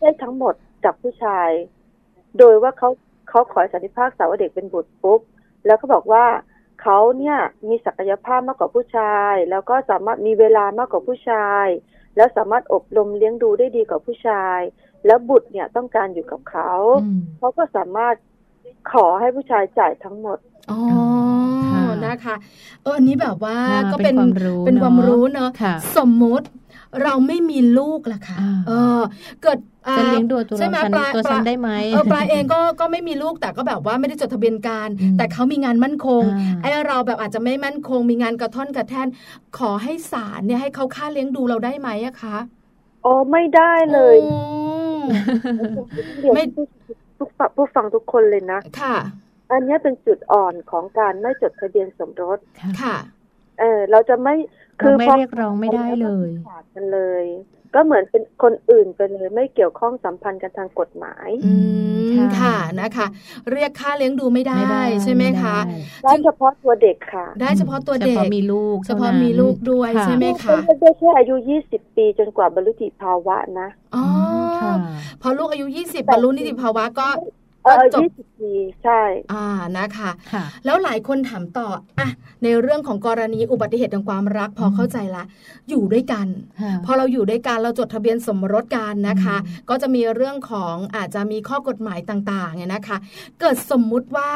[0.00, 1.48] ได้ทั้งหมดจากผู้ชาย
[2.38, 2.88] โดยว่าเขา
[3.28, 5.20] เขาขอให้สันนิพากษาว่าเด็กเป็นบุตรปุ๊บ
[5.66, 6.24] แล้วก็บอกว่า
[6.82, 7.38] เขาเนี่ย
[7.68, 11.66] มีศักยภาพมากกว่าผู้ชาย แล้วก็สามารถมีเวลามากกว่าผู้ชาย
[12.16, 14.60] แล้วสามารถอบรมเลี้ยงดูได้ดีกว่าผู้ชาย
[15.06, 18.14] แล้วบุตรเนี่ยต้องการอยู่กับเขาอืมเขาก็สามารถ
[18.92, 20.38] ขอให้ผู้ชายจ่ายทั้งหมด
[20.70, 21.21] อ๋อค่ะ
[22.12, 22.34] นะคะ
[22.82, 26.46] เอออันนี้แบบว่าอ่าก็เป็นเป็นความรู้เป็นความเนอะรู้เนอะค่ะสมมติ
[27.02, 29.00] เราไม่มีลูกล่ะค่ะอ่าเออ
[29.42, 39.08] เกิดอ่าจะเลี้ยงดูตัวใช่ไหมฉันปลาตัวฉันปลาได้ไหมเออปลาเองก็ก็ไม่มีลูกแต่ก็แบบว่าไม่ได้จดทะเบียนการอืมแต่เขามีงานมั่นคงอ่าไอ้เราแบบอาจจะไม่มั่นคง มีงานกระท่อนกระแท่น
[39.58, 42.36] ขอให้ศาลเนี่ยให้เขาค่าเลี้ยงดูเราได้ไหมอะคะ
[43.04, 44.34] อ๋อไม่ได้เลยอื
[44.96, 44.98] ม
[46.20, 46.64] เดี๋ยวไม่ผู้
[47.18, 48.94] ผู้ฟังผู้ฟังทุกคนเลยนะ ค่ะ
[49.50, 52.96] อันเนี้ยเป็นจุดอ่อนของการไม่จดทะเบียนสมรสค่ะค่ะ
[53.60, 54.34] เออเราจะไม่
[54.78, 57.24] เราไม่พอเรียกร้องไม่ได้เลยขาดกันเลย
[57.74, 61.54] ก็เหมือนเป็นคนอื่นไปเลยไม่เกี่ยวข้องสัมพันธ์กันทางกฎหมาย อื
[62.08, 63.06] มค่ะค่ะนะคะ
[63.52, 65.74] เรียกค่าเลี้ยงดูไม่ได้ไม่ได้ใช่ไหมคะไม่
[66.04, 71.34] ได้ได้เฉพาะตัวเด็กค่ะ ได้เฉพาะตัวเฉเด็กพาะมีลูก เฉพาะท่นั้นมีลูกด้วยค่ะใช่ไหมคะไม่ได้แค่อายุ
[71.66, 74.04] 20ปีจนกว่าบรรลุนิติภาวะนะอ๋อ
[74.60, 74.72] ค่ะ
[75.22, 77.08] พอลูกอายุ20บรรลุนิติภาวะก็
[77.64, 78.52] เออจบ20ปี
[78.84, 79.00] ใช่
[79.32, 79.46] อ่า
[79.78, 82.08] นะคะค่ะแล้วหลายคนถามต่ออะ
[82.42, 85.24] ในเรื่องของกรณีอุบัติเหตุทางความรักพอเข้าใจละ
[85.70, 86.26] อยู่ด้วยกัน
[86.62, 92.96] ค่ะพอเราอยู่ด้วยกันเราจดทะเบียนสมรสกันนะคะอืมก็จะมีเรื่องของอาจจะมีข้อกฎหมายต่างๆเนี่ยนะคะ
[93.40, 94.32] เกิดสมมุติว่า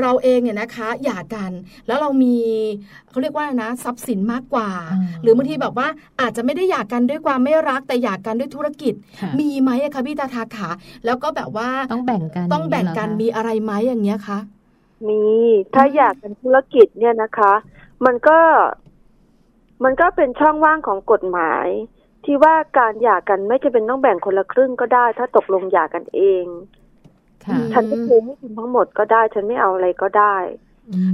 [0.00, 1.52] เราเองเนี่ยนะคะหย่ากัน
[1.86, 2.38] แล้วเรามี
[3.18, 5.88] เขาเรียกว่าอะไรนะทรัพย์สินมากกว่าอ่า หรือบางทีแบบว่า
[6.20, 10.68] อาจจะไม่ได้หย่ากันด้วยความไม่รักแต่หย่ากันด้วยธุรกิจค่ะมีไหมอะคะพี่ตาทาขา
[11.04, 14.38] แล้วก็แบบว่าต้องแบ่งกันต้องแบ่งกันอย่ามีเยเหรอคะอะไรไหมอย่างเงี้ยคะ
[15.08, 15.22] มี
[15.74, 17.52] ถ้าอยากเป็นธุรกิจเนี่ยนะคะ
[18.04, 18.38] มันก็
[19.84, 21.66] มันก็เป็นช่องว่างของกฎหมาย
[22.24, 26.44] ที่ว่าการหย่ากันไม่จะเป็นต้องแบ่งคนละครึ่งก็ได้ ถ้าตกลงหย่ากันเอง
[27.44, 30.67] ค่ะอืมฉันไม่เคยให้คุณทั้งหมดก็ได้ ฉันไม่เอาอะไรก็ได้อืม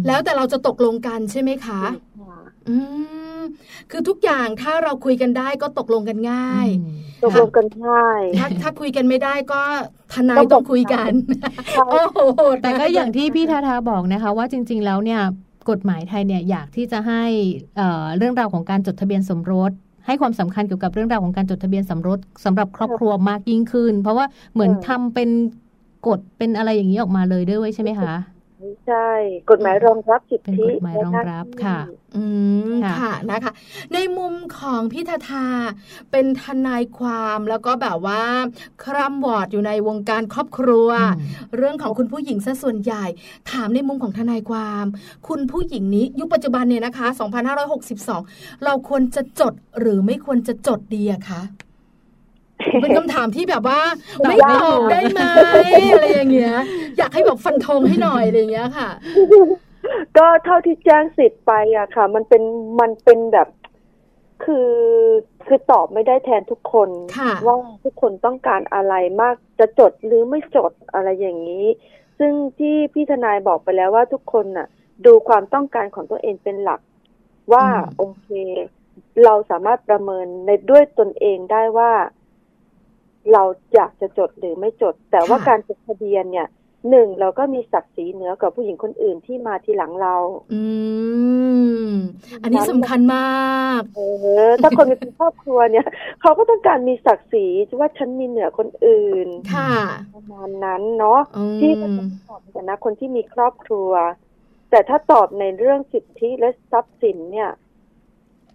[0.07, 1.83] แล้วแต่เราจะตกลงกันใช่ไหมคะ
[2.69, 2.77] อื
[3.41, 3.43] ม
[3.91, 9.61] คือทุกอย่างถ้าเราคุยกันได้ก็ตกลงกันง่ายอืมตกลงกันง่าย ถ้าถ้าคุยกันไม่ได้ก็
[10.13, 11.13] ทนายต้องบอกต้องคุยกัน
[11.73, 15.21] ใช่โอ้โหแต่ก็อย่างที่พี่ทาทาบอกนะคะ ว่าจริง ๆ แล้วเนี่ย
[15.71, 17.23] กฎหมายไทยเนี่ยอยากที่จะให้
[17.77, 19.73] เอ่อเรื่องราวของการจดทะเบียนสมรส
[20.07, 25.31] ให้ความสำคัญเกี่ยวกับเรื่องราวของการจดทะเบียนสมรสสำหรับครอบครัวมากยิ่งขึ้น เพราะว่าเหมือนทำเป็น
[26.07, 28.15] กฎเป็นอะไรอย่างนี้ออกมาเลยด้วยใช่ไหมคะ
[28.87, 29.09] ใช่
[29.51, 31.79] กฎหมายรองรับสิทเป็นธิกฎหมายรองรับค่ะ
[32.17, 32.25] อื
[32.71, 33.53] มค่ะค่ะนะคะ
[33.95, 35.47] ในมุมของพี่ทาทา
[36.11, 38.23] เป็นทนายความแล้วก็แบบว่า
[38.85, 43.05] คร่ำวอดอยู่ในวงการครอบครัวอืมเรื่องของคุณผู้หญิงซะส่วนใหญ่
[43.51, 44.85] ถามในมุมของทนายความ
[45.29, 47.07] คุณผู้หญิงนี้ยุคปัจจุบันเนี่ยนะคะ
[47.87, 51.43] 2562 เราควรจะจดหรือไม่ควรจะจดดีอะคะ
[52.83, 53.81] เป็นคำถามที่แบบว่า
[54.25, 55.21] ตอบไม่ไม่ตอบถูกได้ไหม
[55.93, 56.57] อะไรอย่างเงี้ย
[56.99, 58.89] อยากให้แบบฟันธงให้หน่อยอะไรอย่างเงี้ยค่ะ
[60.17, 62.43] ก็เท่าที่แจ้งสิทธิ์ไปอะค่ะ มันเป็น
[62.81, 63.49] มันเป็นแบบ
[64.45, 64.73] คือ
[65.47, 71.67] คือตอบไม่ได้แทนทุกคนค่ะว่าทุกคนต้องการอะไรมากจะจดหรือไม่จดอะไรอย่างนี้
[72.19, 74.67] ซึ่งที่พี่ทนายบอกไปแล้วว่าทุกคนน่ะ
[75.07, 76.81] ดูความต้องการของตัวเองเป็นหลัก
[77.53, 78.29] ว่าอืมโอเค
[79.25, 81.93] เราสามารถประเมินในด้วยตนเองได้ว่า
[83.33, 83.43] เรา
[83.75, 86.49] อยากจะจดหรือไม่จด แต่ว่าค่ะการจดทะเบียนเนี่ย
[86.91, 90.17] หนึ่งเราก็มีศักดิ์ศรีเหนือกว่าผู้หญิงคนอื่นที่มาทีหลังเรา
[90.55, 90.63] อื
[91.87, 91.91] ม
[92.43, 94.01] อันนี้สำคัญมาก เอ
[94.49, 95.87] อ ถ้าคนมีครอบครัวเนี่ย
[96.21, 97.47] เขาก็ต้องการมีศักดิ์ศรี
[97.79, 99.73] ว่าฉันมีเหนือคนอื่น ค่ะ
[100.15, 103.91] ประมาณนั้นเนาะอืมที่ก็จะตอบกันนะคนที่มีครอบครัว
[104.71, 107.51] แต่ถ้าตอบในเรื่องสิทธิและทรัพย์สินเนี่ย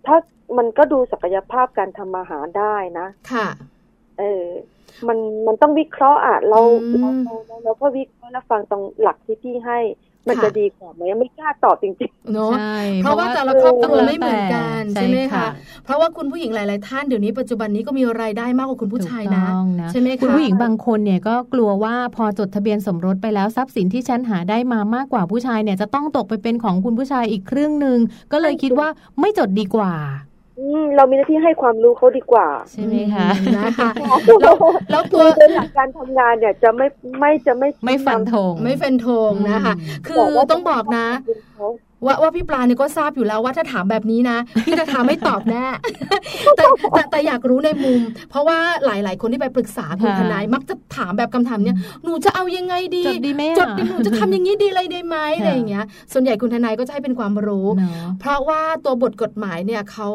[0.06, 0.18] ถ้า
[0.58, 3.48] มันก็ดูศักยภาพการทำมาหาได้นะ ค่ะ
[4.20, 4.44] เออ
[5.08, 9.80] มันมันต้องวิเคราะห์อะเราอืมเราเราเราก็วิเคราะห์แล้วฟังตรงหลักที่พี่ให้
[10.28, 15.50] มันค่ะจะดีกว่าไหมไม่กล้าตอบจริงเนาะใช่เพราะว่าแต่ละครอบครัวไม่เหมือนกันใช่ใช่ไหมค่ะคะ
[15.86, 28.00] เพราะว่าคุณผู้หญิงหลายๆท่านเดี๋ยวนี้ปัจจุบันนี้ก็มีรายได้มากกว่าคุณผู้ชายนะถูกต้องนะใช่ไหมคะคุณผู้หญิงบางคนเนี่ยก็กลัวว่าพอจดทะเบียนสมรสไปแล้วทรัพย์สินที่ฉันหาได้มามากกว่าผู้ชายเนี่ยจะต้องตกไปเป็นของคุณผู้ชายอีกครึ่งหนึ่ง
[28.32, 28.88] ก็เลยคิดว่า
[29.20, 30.29] ไม่จดดีกว่าๆ
[30.60, 33.90] อืมเรามีหน้าที่ให้ความรู้เขาดีกว่า ใช่ไหมคะอืมนะคะ
[34.42, 34.56] แล้ว
[34.92, 36.88] แล้วตัวโดยหลักการทำงานเนี่ยจะไม่
[37.20, 41.08] ไม่จะไม่ไม่ฟันธงไม่เฟนโทงนะคะอืมคือต้องบอกนะ
[42.06, 45.66] ว่าว่าพี่ปลาเนี่ยก็ทราบอยู่แล้วว่าถ้าถามแบบนี้นะพี่จะถามไม่ตอบแน่
[46.58, 60.08] แต่แต่แต่อยากรู้ในมุม เพราะว่าหลาย ๆ คนที่ไปปรึกษาคุณค่ะทนายมักจะถามแบบคำถามเนี้ยหนูจะเอายังไงดีจดดีไหมอะจดดิหนูจะทำอย่างนี้ดีเลยได้ไหมค่ะอะไรอย่างเงี้ย ส่วนใหญ่คุณทนายก็จะให้เป็นความรู้เนาะเพราะว่าตัวบทกฎหมายเนี่ยเขา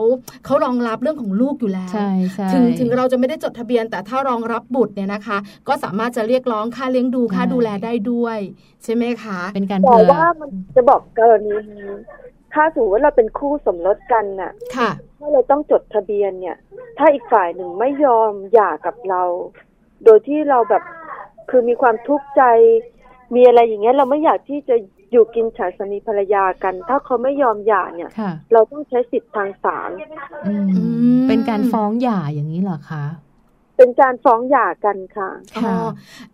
[0.44, 8.38] เขารองรับเรื่องของลูกอยู่แล้วใช่ใช่ถึงถึงเราจะไม่ได้จดทะเบียน แต่ถ้ารองรับบุตรเนี่ยนะคะ ก็สามารถจะเรียกร้องค่าเลี้ยงดูค่าใช่ดูแลได้ด้วย
[8.84, 11.73] ใช่ไหมคะ เป็นการแต่เผื่อว่ามันจะบอกกรณีนี้
[12.54, 16.56] ถ้าสมมติว่าเราเป็นคู่สมรสกันน่ะ ค่ะ ถ้าเราต้องจดทะเบียนเนี่ย
[16.98, 19.22] ถ้าอีกฝ่ายหนึ่งไม่ยอมหย่ากับเรา
[20.04, 20.82] โดยที่เราแบบ
[21.50, 22.42] คือมีความทุกข์ใจ
[23.34, 24.76] มีอะไรอย่างเงี้ย เราไม่อยากที่จะ
[25.12, 29.90] อยู่กินฉันสามีภรรยากัน ถ้าเขาไม่ยอมหย่าเนี่ย ค่ะ เราต้องใช้สิทธิ์ทางศาล
[30.46, 30.82] อืมอื
[31.20, 33.04] มเป็นการฟ้องหย่าอย่างนี้เหรอคะ
[33.76, 35.76] เป็นการฟ้องหย่ากันค่ะอ๋อค่ะ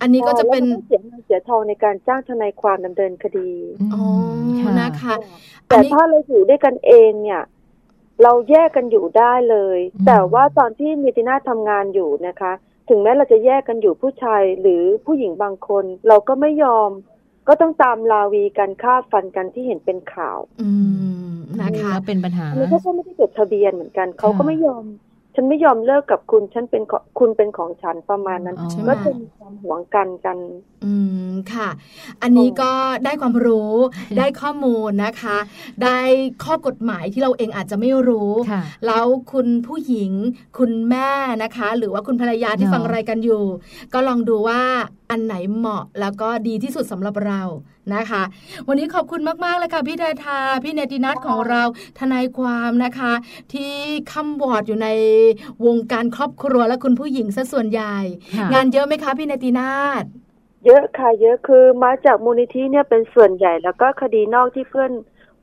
[0.00, 3.50] อันนี้ก็จะเป็นแล้วมัต้องเสียเงินเสียทองในการจ้างทนายความดำเนินคดี
[3.94, 4.04] อ๋อ
[4.60, 5.14] ค่ะนะคะ
[5.66, 7.42] แต่อันนี้ถ้าเราอยู่ด้วยกันเองเนี่ย
[8.22, 12.52] เราแยกกันอยู่ได้เลยอืมแต่ว่าตอนที่มีติน่าทำงานอยู่นะคะ
[12.88, 16.90] ถึงแม้เราจะแยกกันอยู่ผู้ชายหรือผู้หญิงบางคน เราก็ไม่ยอม
[17.48, 20.70] ก็ต้องตามลาวีกันฆ่าฟันกันที่เห็นเป็นข่าว อื
[21.32, 24.84] มนะคะแล้วเป็นปัญหาอันนี้เขาก็ไม่ได้จดทะเบียนเหมือนกันเขาก็ค่ะไม่ยอม
[25.40, 30.36] ฉันไม่ยอมเลิกกับคุณ ฉันเป็นของคุณเป็นของฉันประมาณนั้นอ๋อก็จะมีความหวงกันกัน
[30.84, 30.92] อื
[31.30, 31.68] มค่ะ
[32.22, 32.72] อันนี้ก็
[33.04, 33.72] ได้ความรู้
[34.18, 35.38] ได้ข้อมูลนะคะ
[35.84, 35.98] ได้
[36.44, 40.12] ข้อกฎหมายที่เราเองอาจจะไม่รู้ค่ะแล้วคุณผู้หญิง
[40.58, 41.10] คุณแม่
[41.42, 43.44] นะคะ หรือว่าคุณภรรยาที่เนาะฟังรายการอยู่
[43.94, 44.60] ก็ลองดูว่า
[45.10, 47.42] อันไหนเหมาะแล้วก็ดีที่สุดสำหรับเรา
[47.94, 48.22] นะคะ
[48.68, 51.62] วันนี้ขอบคุณมากๆเลยค่ะพี่ดาทาพี่เนตินัทของเรา
[51.98, 53.12] ทนายความนะคะ
[53.52, 53.72] ที่
[54.12, 54.88] คำวอร์ดอยู่ใน
[55.66, 57.96] วงการครอบครัวและคุณผู้หญิงซะส่วนใหญ่
[58.36, 60.04] ค่ะงานเยอะไหมคะพี่เนตินาท
[60.66, 64.92] เยอะค่ะเยอะคือมาจากมูลนิธิเนี่ยเป็นส่วนใหญ่แล้วก็คดีนอกที่เพื่อน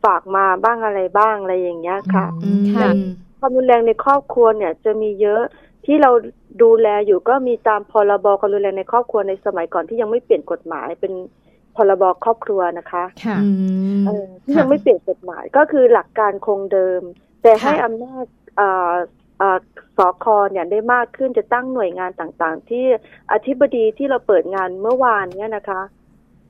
[0.04, 2.90] ฝากมาบ้างอะไรบ้างอะไรอย่างเงี้ยค่ะอืมค่ะ
[3.40, 5.42] ความรุนแรงในครอบครัวเนี่ยจะมีเยอะ
[5.86, 6.12] ที่เรา
[6.64, 11.14] ดูแลอยู่ก็มีตามพรบความรุนแรงในครอบครัวในสมัยก่อนที่ยังไม่เปลี่ยนกฎหมายเป็น
[11.78, 13.50] พรบครอบครัวนะคะค่ะอื
[14.00, 17.02] มเออที่ยังไม่เปลี่ยนกฎหมายก็คือหลักการคงเดิม
[17.44, 18.26] แต่ให้ค่ะอำนาจ
[18.58, 18.94] เอ่อ
[19.40, 19.58] เอ่อ
[19.98, 22.86] สคเนี่ยได้มากขึ้นจะตั้งหน่วยงานต่างๆ ที่
[23.32, 25.82] อธิบดีที่เราเปิดงานเมื่อวานเนี่ยนะคะ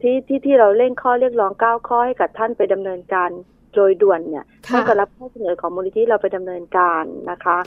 [0.02, 3.30] ที่ที่ที่เราเร่งข้อเรียกร้องเก้าข้อให้กับท่านไปดำเนินการ
[3.76, 7.58] โดยด่วนเนี่ยค่ะท่านก็รับข้อเสนอของมูลนิธิเราไปดำเนินการนะคะ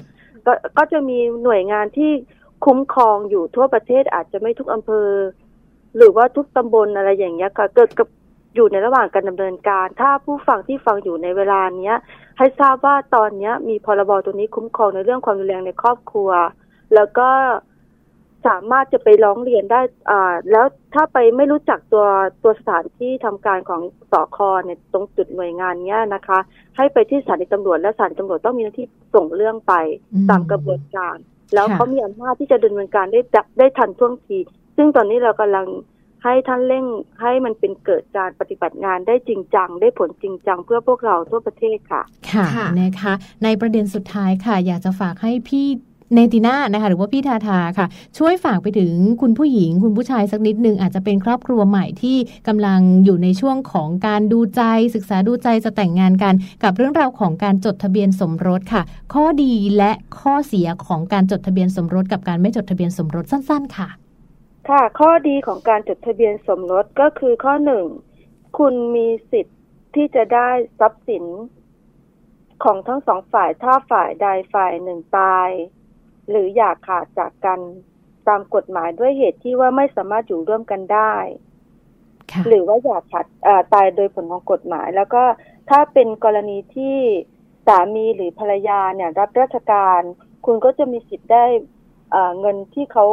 [0.47, 2.13] ก็ก็จะมีหน่วยงานที่
[2.65, 5.09] คุ้มครองอยู่ทั่วประเทศอาจจะไม่ทุกอำเภอ
[5.97, 8.09] หรือว่าทุกตำบลอะไรอย่างเงี้ยค่ะเกิดกับ
[8.55, 11.97] อยู่ในระหว่างการดำเนินการ ถ้าผู้ฟังที่ฟังอยู่ในเวลาเนี้ย
[12.39, 16.31] ให้ทราบว่าตอนเนี้ย มีพรบตัวนี้คุ้มครองในเรื่องความรุนแรงในครอบครัว
[16.95, 17.29] แล้วก็
[18.47, 19.81] สามารถจะไปร้องเรียนได้
[20.11, 22.05] อ่าแล้วถ้าไปไม่รู้จักตัว
[22.43, 26.39] ตัวสถานที่ทำการของสอคอเนี่ยตรงจุดหน่วยงานเนี้ยนะคะ
[26.77, 29.75] ให้ไปที่สถานีตำรวจและสถานีตำรวจต้องมีหน้าที่ส่งเรื่องไป
[30.31, 31.17] ตามกระบวนการ
[31.55, 34.39] แล้วเขามีอำนาจที่จะดำเนินการได้จะได้ทันท่วงที
[34.77, 35.67] ซึ่งตอนนี้เรากำลัง
[36.25, 36.85] ให้ท่านเร่ง
[37.21, 43.13] ให้มันเป็นเกิดการปฏิบัติงานได้จริงจัง ได้ผลจริงจังเพื่อพวกเราทั่วประเทศค่ะค่ะ ค่ะนะคะ
[43.45, 45.67] ในประเด็นสุดท้ายค่ะ อยากจะฝากให้พี่
[46.15, 47.87] เนติน่านะคะ หรือว่าพี่ทาทาค่ะ
[48.19, 48.93] ช่วยฝากไปถึง
[49.23, 52.17] คุณผู้หญิง คุณผู้ชายสักนิดนึง อาจจะเป็นครอบครัวใหม่ที่
[52.49, 54.63] กำลังอยู่ในช่วงของการดูใจ
[54.95, 58.83] ศึกษาดูใจจะแต่งงานกัน กับเรื่องราวของการจดทะเบียนสมรสค่ะ
[59.15, 63.89] ข้อดีและข้อเสียของการจดทะเบียนสมรสกับการไม่จดทะเบียนสมรสสั้น ๆ ค่ะ
[64.71, 67.87] ค่ะ ข้อดีของการจดทะเบียนสมรสก็คือข้อหนึ่ง
[68.59, 69.59] คุณมีสิทธิ์
[69.95, 70.51] ที่จะได้
[70.81, 71.25] ทรัพย์สิน
[72.65, 75.49] ของทั้งสองฝ่ายถ้าฝ่ายใดฝ่ายหนึ่งตาย
[76.31, 77.61] หรืออยากขาดจากกัน
[78.29, 81.15] ตามกฎหมายด้วยเหตุที่ว่าไม่สามารถอยู่ร่วมกันได้
[82.33, 85.23] ค่ะหรือว่าอยากขาดเอ่อตายโดยผลของกฎหมาย แล้วก็
[85.71, 86.97] ถ้าเป็นกรณีที่
[87.67, 90.01] สามีหรือภรรยาเนี่ย รับราชการ
[90.47, 91.45] คุณก็จะมีสิทธิ์ได้
[92.11, 93.07] เอ่อเงินที่เขา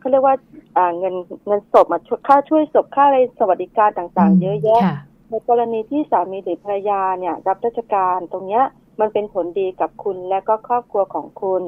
[0.00, 0.36] เขาเรียกว่า
[0.76, 1.14] อ่าเงิน
[1.46, 4.98] เงินศพมาค่าช่วยศพค่าอะไรสวัสดิการต่างๆ เยอะแยะค่ะ
[5.30, 8.64] ในกรณีที่สามีหรือภรรยาเนี่ยรับราชการตรงเนี้ย
[9.00, 11.62] มันเป็นผลดีกับคุณและก็ครอบครัวของคุณ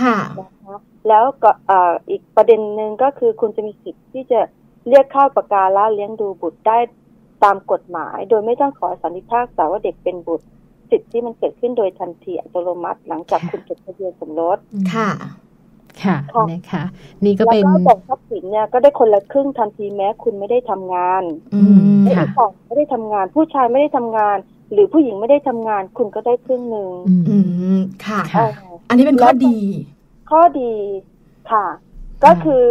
[0.00, 0.76] ค่ะนะคะ
[1.08, 4.40] แล้วก็เอ่ออีกประเด็นหนึ่งก็คือคุณจะมีสิทธิ์ที่จะ
[4.88, 6.78] เรียกเข้าประการะเลี้ยงดูบุตรได้
[7.44, 10.46] ตามกฎหมาย โดยไม่ต้องขอสันนิพากษาว่าเด็กเป็นบุตร
[10.90, 14.58] สิทธิ์ที่มันเกิดขึ้นโดยทันทีอัตโนมัติ หลังจากค่ะคุณจดทะเบียนสมรส
[14.94, 15.10] ค่ะ
[16.04, 16.84] ค่ะค่ะนะคะ
[17.24, 21.22] นี่ก็แล้วเป็นก็แบ่งทรัพย์สินเนี่ยก็ได้คนละครึ่งทันทีแม้คุณไม่ได้ทำงาน
[21.54, 24.36] อือืมมไม่ค่ะได้ฝั่งไม่ได้ทำงาน ผู้ชายไม่ได้ทำงาน
[24.72, 27.36] หรือผู้หญิงไม่ได้ทำงาน คุณก็ได้ครึ่งหนึ่งอืมอื
[27.78, 28.52] มค่ะค่ะเออ
[28.88, 29.58] อันนี้เป็นข้อดี
[30.30, 30.72] ข้อดี
[31.50, 31.66] ค่ะ
[32.24, 32.66] ก็คือ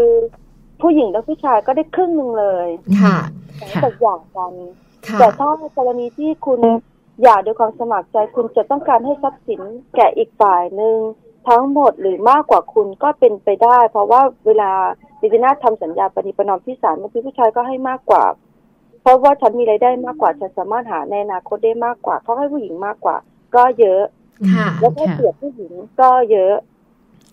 [0.82, 2.68] ผู้หญิงและผู้ชายก็ได้ครึ่งหนึ่งเลย
[3.02, 3.18] ค่ะ
[3.58, 4.54] หลังค่ะจากหย่ากัน
[5.08, 6.60] ค่ะแต่ถ้ากรณีที่คุณ
[7.22, 9.62] หย่าโดยความสมัครใจคุณจะต้องการให้ทรัพย์สิน
[9.96, 10.98] แก่อีกฝ่ายหนึ่ง
[11.48, 14.72] ทั้งหมดหรือมากกว่าคุณก็เป็นไปได้ เพราะว่าเวลา
[15.22, 18.24] ดิจินาทำสัญญาปณิประนอมที่ศาลบางทีผู้ชายก็ให้มากกว่า
[19.02, 23.16] เพราะว่าฉันมีรายได้มากกว่าฉันสามารถหาในอนาคตได้มากกว่าเขาให้ผู้หญิงมากกว่า
[23.56, 24.04] ก็เยอะ
[24.54, 26.56] ค่ะแล้วก็เสียผู้หญิงก็เยอะ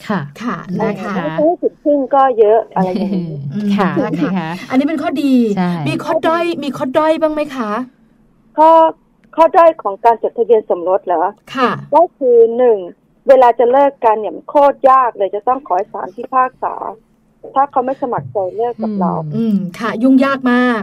[0.06, 7.70] ค่ะ ค่ะ นะคะไม่ใช่ถึงครึ่งก็เยอะอะไรอย่างนี้อืมค่ะค่ะนะคะอันนี้เป็นข้อดีใช่มีข้อด้อย มีข้อด้อยบ้างไหมคะ
[8.58, 8.70] ข้อ
[9.36, 11.22] ข้อด้อยของการจดทะเบียนสมรสเหรอ
[11.54, 12.78] ค่ะ ก็คือหนึ่ง
[13.28, 16.74] เวลาจะเลิกกันเนี่ยมันโคตรยากเลยจะต้องขอให้ศาลพิพากษา
[17.54, 20.82] ถ้าเขาไม่สมัครใจเลิกกับเรา อืมค่ะ ยุ่งยากมาก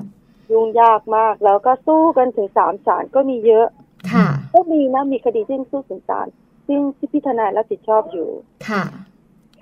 [0.51, 3.67] ยุ่งยากมาก แล้วก็สู้กันถึงสามศาลก็มีเยอะ
[4.13, 6.27] ค่ะ ก็มีนะมีคดีที่สู้ถึงศาล
[6.67, 8.29] ซึ่งที่พิจารณารับผิดชอบอยู่
[8.67, 8.83] ค่ะ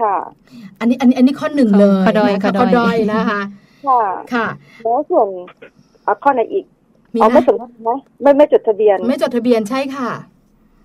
[0.01, 0.15] ค่ะ
[0.79, 3.41] อันนี้อันนี้อันนี้ข้อหนึ่งเลยข้อด้อยนะคะข้ข้ออด้ด้ออยยนะคะ
[3.87, 4.01] ค่ะ
[4.33, 4.47] ค่ะ
[4.83, 5.27] แล้วส่วน
[6.03, 6.65] เอาข้อไหนอีก
[7.13, 10.09] มีเอาไหมไม่สมรสไหมไม่ไม่จดทะเบียน ไม่จดทะเบียนใช่ค่ะ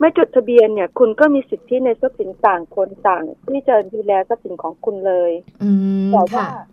[0.05, 5.33] ไม่จดทะเบียนเนี่ย คุณก็มีสิทธิในทรัพย์สินต่างคนต่าง ที่จะดูแลทรัพย์สินของคุณเลย
[5.63, 5.71] อื
[6.09, 6.65] มแต่ว่าค่ะ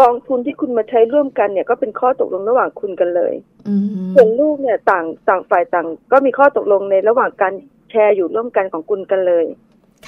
[0.00, 3.34] กองทุนที่คุณมาใช้ร่วมกันเนี่ย ก็เป็นข้อตกลงระหว่างคุณกันเลย
[3.68, 7.52] อืมส่วนลูกเนี่ยต่างต่างฝ่ายต่าง ก็มีข้อตกลงในระหว่างการ
[7.90, 9.44] แชร์อยู่ร่วมกันของคุณกันเลย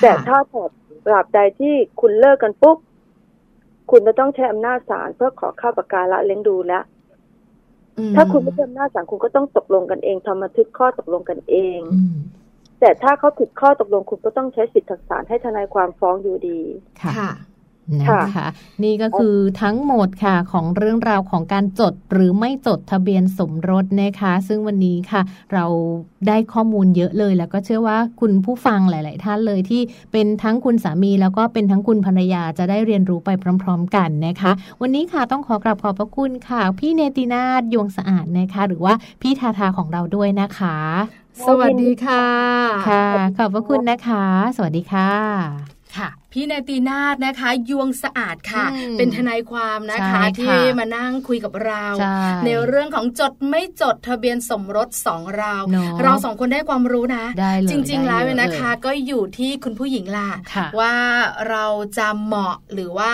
[0.01, 0.71] แต่ค่ะถ้าถอด
[1.07, 2.79] ตราบใดที่คุณเลิกกันปุ๊บ
[3.91, 7.00] คุณจะต้องใช้อำนาจศาลเพื่อขอค่าประกันละเลี้ยงดูแล้วอืม
[8.17, 12.17] ถ้าคุณไม่ใช้อำนาจศาลคุณก็ต้องตกลงกันเองทำบันทึกข้อตกลงกันเองอืม
[12.81, 16.61] แต่ถ้าเขาผิดข้อตกลงคุณก็ต้องใช้สิทธิทางศาลให้ทนายความฟ้องอยู่ดี
[17.01, 17.31] ค่ะค่ะ
[18.03, 18.47] นะคะ
[18.85, 25.23] นี่ก็คือทั้งหมดค่ะของเรื่องราวของการจดหรือไม่จดทะเบียนสมรสนะคะ ซึ่งวันนี้ค่ะ
[25.53, 25.65] เรา
[26.29, 29.83] ได้ข้อมูลเยอะเลย แล้วก็เชื่อว่าคุณผู้ฟังหลาย ๆ ท่านเลยที่
[30.13, 33.31] เป็นทั้งคุณสามี แล้วก็เป็นทั้งคุณภรรยาจะได้เรียนรู้ไป
[33.63, 40.79] พร้อม ๆ กันนะคะ วันนี้ค่ะต้องขอกราบขอบพระคุณค่ะ พี่เนตินาถยวงสะอาดนะคะ หรือว่าพี่ทาทาของเราด้วยนะคะ
[41.47, 42.27] สวัสดีค่ะ
[42.89, 43.07] ค่ะ
[43.39, 44.25] ขอบพระคุณนะคะ
[44.57, 45.11] สวัสดีค่ะ
[45.97, 52.21] ค่ะ พี่เนตีนาฏนะคะ ยวงสะอาดค่ะอืมเป็นทนายความนะใช่คะค่ะที่มานั่งคุยกับเราใช่
[52.69, 60.95] เรื่องของจดไม่จดทะเบียนสมรสสองเราเนอะเราสองคนได้ความรู้นะได้เลยจริง ๆ แล้วได้เลยนะคะ ก็อยู่ที่คุณผู้หญิงล่ะค่ะว่า
[61.51, 61.67] เรา
[61.99, 63.13] จะเหมาะหรือว่า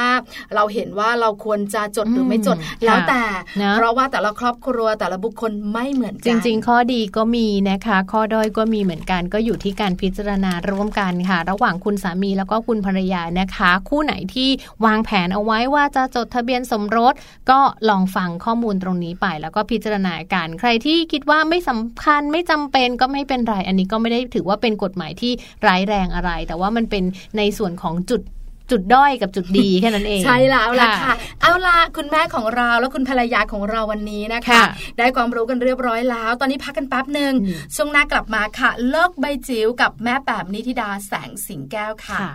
[0.54, 3.24] เราเห็นว่าเราควรจะจดหรือไม่จดอืมแล้วค่ะแต่
[3.62, 13.05] นะเพราะว่าแต่ละครอบครัวแต่ละบุคคลไม่เหมือนจกันริง ๆ ข้อดีก็มีนะคะ ข้อด้อยก็มีเหมือนกันก็อยู่ที่การพิจารณาร่วมกันค่ะ ระหว่างคุณสามีแล้วก็คุณภรรยา
[13.40, 14.48] นะคะ คู่ไหนที่
[14.84, 17.14] วางแผนเอาไว้ว่าจะจดทะเบียนสมรส
[17.50, 25.32] ก็ลองฟังข้อมูลตรงนี้ไป แล้วก็พิจารณากันใครที่คิดว่าไม่สำคัญไม่จำเป็นก็ไม่เป็นไรอันนี้ก็ไม่ได้ถือว่าเป็นกฎหมายที่
[25.66, 27.04] ร้ายแรงอะไร แต่ว่ามันเป็น
[27.36, 28.22] ในส่วนของจุด
[28.70, 34.64] จุดด้อยกับจุดดีแค่นั้นเอง ใช่แล้วล่ะค่ะ เอาล่ะคุณแม่ของเราและคุณภรรยาของเราวันนี้นะคะค่ะ
[34.98, 42.34] ได้ความรู้กันเรียบร้อยแล้ว ตอนนี้พักกันแป๊บหนึ่งอืมช่วงหน้ากลับมาค่ะ เลิกใบจิ๋วกับแม่แปมนิธิดาแสงสิงแก้วค่ะค่ะ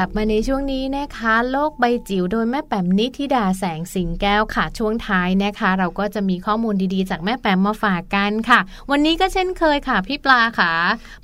[0.00, 10.72] ลับมาในช่วงนี้นะคะ โลกใบจิ๋วโดยแม่แป๋มนิธิดาแสงสิงแก้วค่ะ ช่วงท้ายนะคะ เราก็จะมีข้อมูลดีๆ จากแม่แป๋มมาฝากกันค่ะ วันนี้ก็เช่นเคยค่ะพี่ปลาค่ะ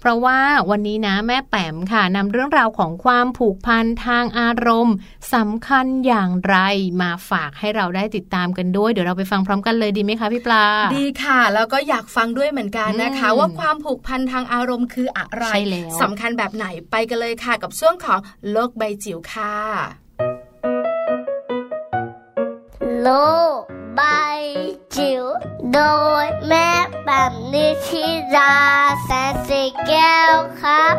[0.01, 0.39] เพราะว่า
[0.71, 4.95] วันนี้นะแม่แป๋มค่ะนำเรื่องราวของความผูกพันทางอารมณ์
[5.35, 6.57] สำคัญอย่างไร
[7.03, 10.65] มาฝากให้เราได้ติดตามกันด้วย เดี๋ยวเราไปฟังพร้อมกันเลยดีไหมคะพี่ปลา
[10.97, 18.21] ดีค่ะ แล้วก็อยากฟังด้วยเหมือนกันนะคะอืมว่าความผูกพันทางอารมณ์คืออะไรใช่แล้วสำคัญแบบไหนไปกันเลยค่ะ กับช่วงของ
[18.53, 19.57] โลกกใบจิ๋วค่ะ
[23.03, 23.09] โล
[23.59, 23.61] ก
[23.97, 24.01] ใบ
[24.97, 25.25] จิ๋ว
[25.73, 25.81] โด
[26.25, 26.71] ยแม่
[27.05, 28.05] แบบนิชิ
[28.37, 28.55] รา
[29.05, 30.97] แสนสีแก้วครับ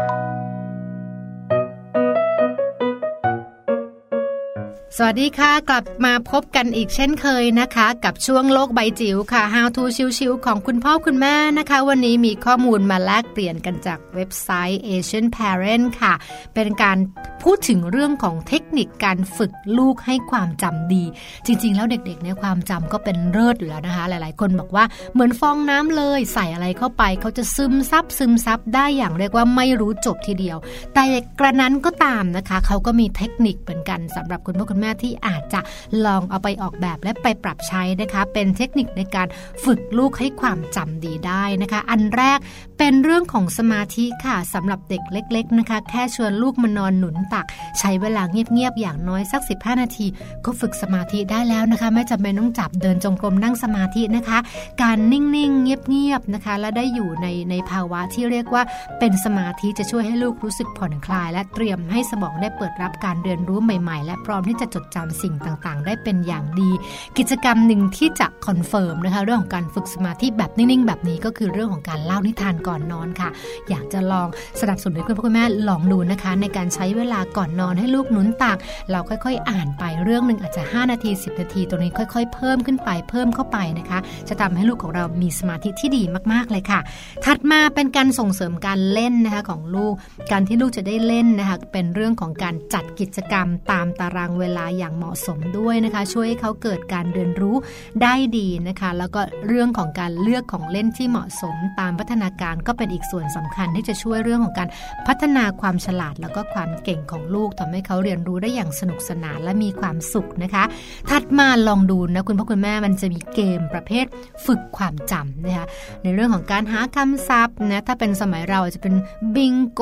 [4.99, 9.83] สวัสดีค่ะ กลับมาพบกันอีกเช่นเคยนะคะ กับช่วงโลกใบจิ๋วค่ะ How to
[10.17, 16.13] ชิวๆของคุณพ่อคุณแม่นะคะ วันนี้มีข้อมูลมาแลกเปลี่ยนกันจากเว็บไซต์ Asian Parent ค่ะ
[16.53, 16.97] เป็นการ
[17.43, 21.03] พูดถึงเรื่องของเทคนิคการฝึกลูกให้ความจำดี
[21.45, 30.57] จริง ๆ แล้วเด็กๆเนี่ยความจำก็เป็นเลิศอยู่แล้วนะคะ หลายๆ คนบอกว่าเหมือนฟองน้ำเลยใส่อะไรเข้าไป เขาจะซึมซับซึมซับได้อย่างเรียกว่าไม่รู้จบทีเดียว
[30.93, 31.03] แต่
[31.39, 35.59] กระนั้นก็ตามนะคะ เขาก็มีเทคนิคเหมือนกันสำหรับคุณพ่อคุณแม่ที่อาจจะ
[36.05, 39.27] ลองเอาไปออกแบบและไปปรับใช้นะคะ เป็นเทคนิคในการ
[39.65, 42.39] ฝึกลูกให้ความจำดีได้นะคะ อันแรก
[42.77, 47.45] เป็นเรื่องของสมาธิค่ะสำหรับเด็กเล็ก ๆนะคะ แค่ชวนลูกมานอนหนุนตัก
[47.79, 50.07] ใช้เวลาเงียบๆอย่างน้อยสัก 15 นาที
[50.45, 54.39] ก็ฝึกสมาธิได้แล้วนะคะ ไม่จำเป็นต้องจับเดินจงกรมนั่งสมาธินะคะ
[54.81, 58.63] การนิ่งๆ เงียบๆนะคะ และได้อยู่ในในภาวะที่เรียกว่า
[58.99, 66.69] เป็นสมาธิจะช่วยให้ลูกรู้สึกผ่อนคลาย และเตรียมให้สมองได้เปิดรับการเรียนรู้ใหม่ ๆ และพร้อมที่จะจดจำสิ่งต่างๆ ได้เป็นอย่างดี
[67.17, 73.29] กิจกรรมหนึ่งที่จะ confirm นะคะเรื่องของการฝึกสมาธิแบบนิ่งๆ แบบนี้ก็คือเรื่องของการเล่านิทานก่อนนอนค่ะ
[73.69, 74.27] อยากจะลอง
[74.61, 78.57] สนับสนุนให้คุณพ่อคุณแม่ลองดูนะคะ ในการใช้เวลาก่อนนอนให้ลูกหนุนตัก
[78.91, 83.99] เราค่อยๆ อ่านไปเรื่องหนึ่งอาจจะ 5 นาที 10 นาทีตัวนี้ค่อย ๆ เพิ่มขึ้นไปเพิ่มเข้าไปนะคะ
[84.29, 86.03] จะทำให้ลูกของเรามีสมาธิที่ดี
[86.33, 86.79] มากๆเลยค่ะ
[87.25, 89.93] ถัดมาเป็นการส่งเสริมการเล่นนะคะของลูก
[90.31, 97.55] การที่ลูกจะได้เล่นนะคะเป็นเรื่องของการจัดกิจกรรมตามตารางเวลาอย่างเหมาะสมด้วยนะคะ ช่วยให้เขาเกิดการเรียนรู้
[98.03, 104.69] ได้ดีนะคะ แล้วก็เรื่องของการเลือกของเล่นที่เหมาะสมตามพัฒนาการก็เป็นอีกส่วนสำคัญที่จะช่วยเรื่องของการ
[105.07, 110.63] พัฒนาความฉลาดแล้วก็ความเก่งของลูกทำให้เขาเรียนรู้ได้อย่างสนุกสนานและมีความสุขนะคะ
[111.09, 114.05] ถัดมาลองดูนะคุณพ่อคุณแม่มันจะมีเกมประเภท
[114.45, 115.65] ฝึกความจำนะคะ
[116.03, 118.95] ในเรื่องของการหาคำศัพท์นะถ้าเป็นสมัยเราจะเป็น
[119.35, 119.81] บิงโก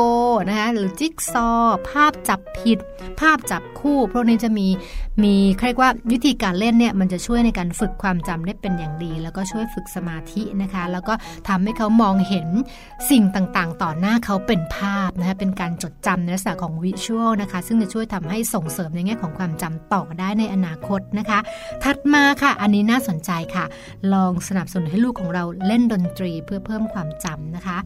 [0.50, 2.80] นะคะหรือจิ๊กซอว์ภาพจับผิด
[3.20, 4.65] ภาพจับคู่พวกนี้จะมี
[5.24, 5.36] มี
[5.66, 11.14] เรียกว่าวิธีการเล่นเนี่ยมันจะช่วยในการฝึกความจำได้เป็นอย่างดี แล้วก็ช่วยฝึกสมาธินะคะ แล้วก็
[11.48, 12.48] ทำให้เขามองเห็น
[13.10, 21.40] สิ่งต่างๆ ต่อหน้าเขาเป็นภาพนะคะเป็นการจดจำในลักษณะของวิชวลนะคะ ซึ่งจะช่วยทำให้ส่งเสริมในแง่ของความจำต่อได้ในอนาคตนะคะ
[21.84, 23.66] ถัดมาค่ะ อันนี้น่าสนใจค่ะ
[24.14, 27.78] ลองสนับสนุนให้ลูกของเราเล่นดนตรีเพื่อเพิ่มความจำนะคะ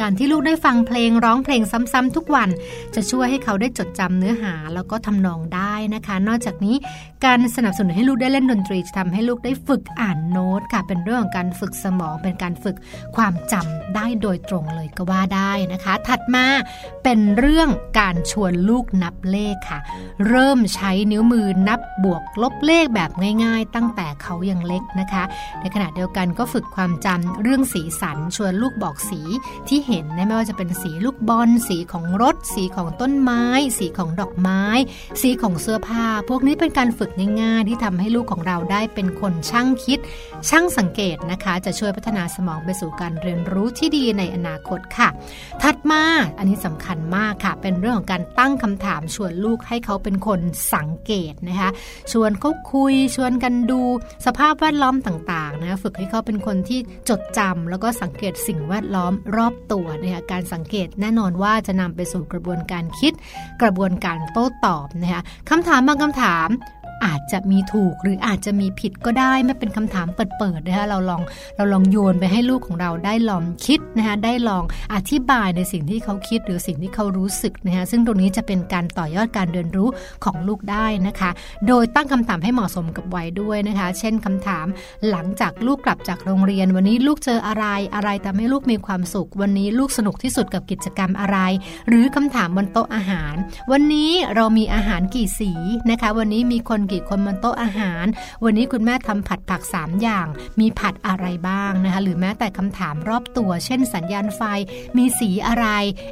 [0.00, 2.48] การที่ลูกได้ฟังเพลงร้องเพลงซ้ำๆทุกวัน
[2.94, 6.76] จะช่วยให้เขาได้จดจำเนื้อหาแล้วก็ทำนองได้นะคะ นอกจากนี้
[7.24, 12.76] การสนับสนุนให้ลูกได้เล่นดนตรีจะทำให้ลูกได้ฝึกอ่านโน้ตค่ะ เป็นเรื่องของการฝึกสมอง เป็นการฝึก
[13.16, 16.46] ความจำได้โดยตรงเลยก็ว่าได้นะคะ ถัดมา
[17.04, 17.68] เป็นเรื่อง
[17.98, 19.80] การชวนลูกนับเลขค่ะ
[20.28, 23.10] เริ่มใช้นิ้วมือนับบวกลบเลขแบบ
[23.44, 25.24] ง่าย ๆ ตั้งแต่เขายังเล็กนะคะ
[25.60, 29.20] ในขณะเดียวกันก็ฝึกความจำเรื่องสีสันชวนลูกบอกสี
[29.68, 33.44] ที่เห็นนะไม่ว่าจะเป็นสีลูกบอล สีของรถ สีของต้นไม้
[33.78, 34.62] สีของดอกไม้
[35.20, 37.10] สีของเสื้อผ้า พวกนี้เป็นการฝึก
[37.42, 39.98] ง่ายๆ ที่ทำให้ลูกของเราได้เป็นคนช่างคิด
[40.48, 45.08] ช่างสังเกตนะคะ จะช่วยพัฒนาสมองไปสู่การเรียนรู้ที่ดีในอนาคตค่ะ
[45.62, 46.02] ถัดมา
[46.38, 50.40] อันนี้สำคัญมากค่ะ เป็นเรื่องของการตั้งคำถามชวนลูกให้เขาเป็นคน
[50.74, 51.70] สังเกตนะคะ
[52.12, 53.80] ชวนเขาคุยชวนกันดู
[54.26, 63.12] สภาพแวดล้อมต่างๆนะฝึกให้เขาเป็นคนที่จดจำแล้วก็สังเกตสิ่งแวดล้อมรอบตัวนะคะการสังเกตแน่นอนว่าจะนำไปสู่กระบวนการคิด
[63.62, 66.48] กระบวนการโต้ตอบนะคะคำถามบางคำถาม
[67.04, 71.22] อาจจะมีถูกหรืออาจจะมีผิดก็ได้ไม่เป็นคำถามเปิดๆนะคะเราลอง
[71.56, 79.88] เราลองโยนไปให้ลูกของเราได้ลองคิดนะคะได้ลองอธิบายในสิ่งที่เขาคิดหรือสิ่งที่เขารู้สึกนะคะซึ่งตรงนี้จะเป็นการต่อยอดการเรียนรู้
[80.24, 81.30] ของลูกได้นะคะ
[81.68, 84.66] โดยตั้งคำถามให้เหมาะสมกับวัยด้วยนะคะ เช่นคำถาม
[85.10, 91.38] หลังจากลูกกลับจากโรงเรียน วันนี้ลูกเจออะไรอะไรทำให้ลูกมีความสุข วันนี้ลูกสนุกที่สุดกับกิจกรรมอะไร
[91.88, 93.34] หรือคำถามบนโต๊ะอาหาร
[93.72, 95.52] วันนี้เรามีอาหารกี่สี
[95.90, 98.06] นะคะ วันนี้มีคนกี่คนบนโต๊ะอาหาร
[98.44, 100.26] วันนี้คุณแม่ทำผัดผัก 3 อย่าง
[100.60, 104.42] มีผัดอะไรบ้างนะคะหรือแม้แต่คำถามรอบตัว เช่น สัญญาณไฟ
[104.96, 105.66] มีสีอะไร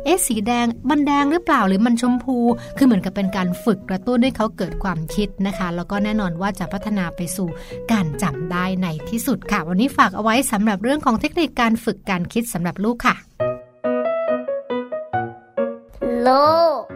[0.04, 2.36] เอ๊ะสีแดงมันแดงหรือเปล่าหรือมันชมพู
[2.76, 7.48] คือเหมือนกับเป็นการฝึกกระตุ้นให้เขาเกิดความคิดนะคะ แล้วก็แน่นอนว่าจะพัฒนาไปสู่
[7.92, 13.16] การจำได้ในที่สุดค่ะ วันนี้ฝากเอาไว้สำหรับเรื่องของเทคนิคการฝึกการคิดสำหรับลูกค่ะ
[16.22, 16.30] โล
[16.78, 16.95] ก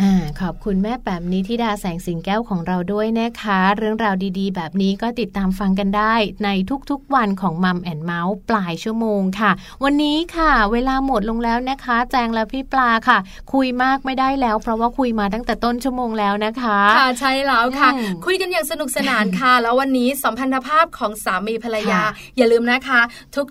[0.00, 6.48] อ่าขอบคุณแม่แปมนิธิดาแสงสิงแก้วของเราด้วยนะคะ เรื่องราวดีๆ แบบนี้ก็ติดตามฟังกันได้ ใน
[6.90, 9.50] ทุกๆวันของมัมแอนเมาส์ปลายชั่วโมงค่ะ
[9.84, 13.18] วันนี้ค่ะ เวลาหมดลงแล้วนะคะ แจงและพี่ปลาค่ะ
[13.52, 23.00] คุยมากไม่ได้แล้ว เพราะว่าคุยมาตั้งแต่ต้นชั่วโมงแล้วนะคะค่ะใช่แล้วค่ะอืมคุยกันอย่างสนุกสนานค่ะ แล้ววันนี้สัมพันธภาพของสามีภรรยาค่ะอย่าลืมนะคะ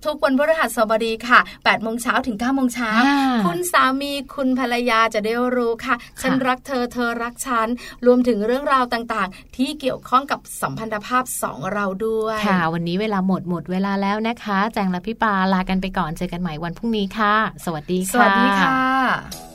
[0.06, 7.68] ทุกๆ วันพฤหัสบดีค่ะ8โมงเช้าถึง9โมงเช้าอ่าคุณสามีคุณภรรยาจะได้รู้ค่ะฉันรักเธอเธอรักฉัน
[8.06, 19.55] รวมถึงเรื่องราวต่างๆ ที่เกี่ยวข้องกับสัมพันธภาพสองเราด้วยค่ะ วันนี้เวลาหมดหมดเวลาแล้วนะคะ แจงและพี่ปลาลากันไปก่อนเจอกันใหม่วันพรุ่งนี้ค่ะ สวัสดีสค่ะวัสดีค่ะ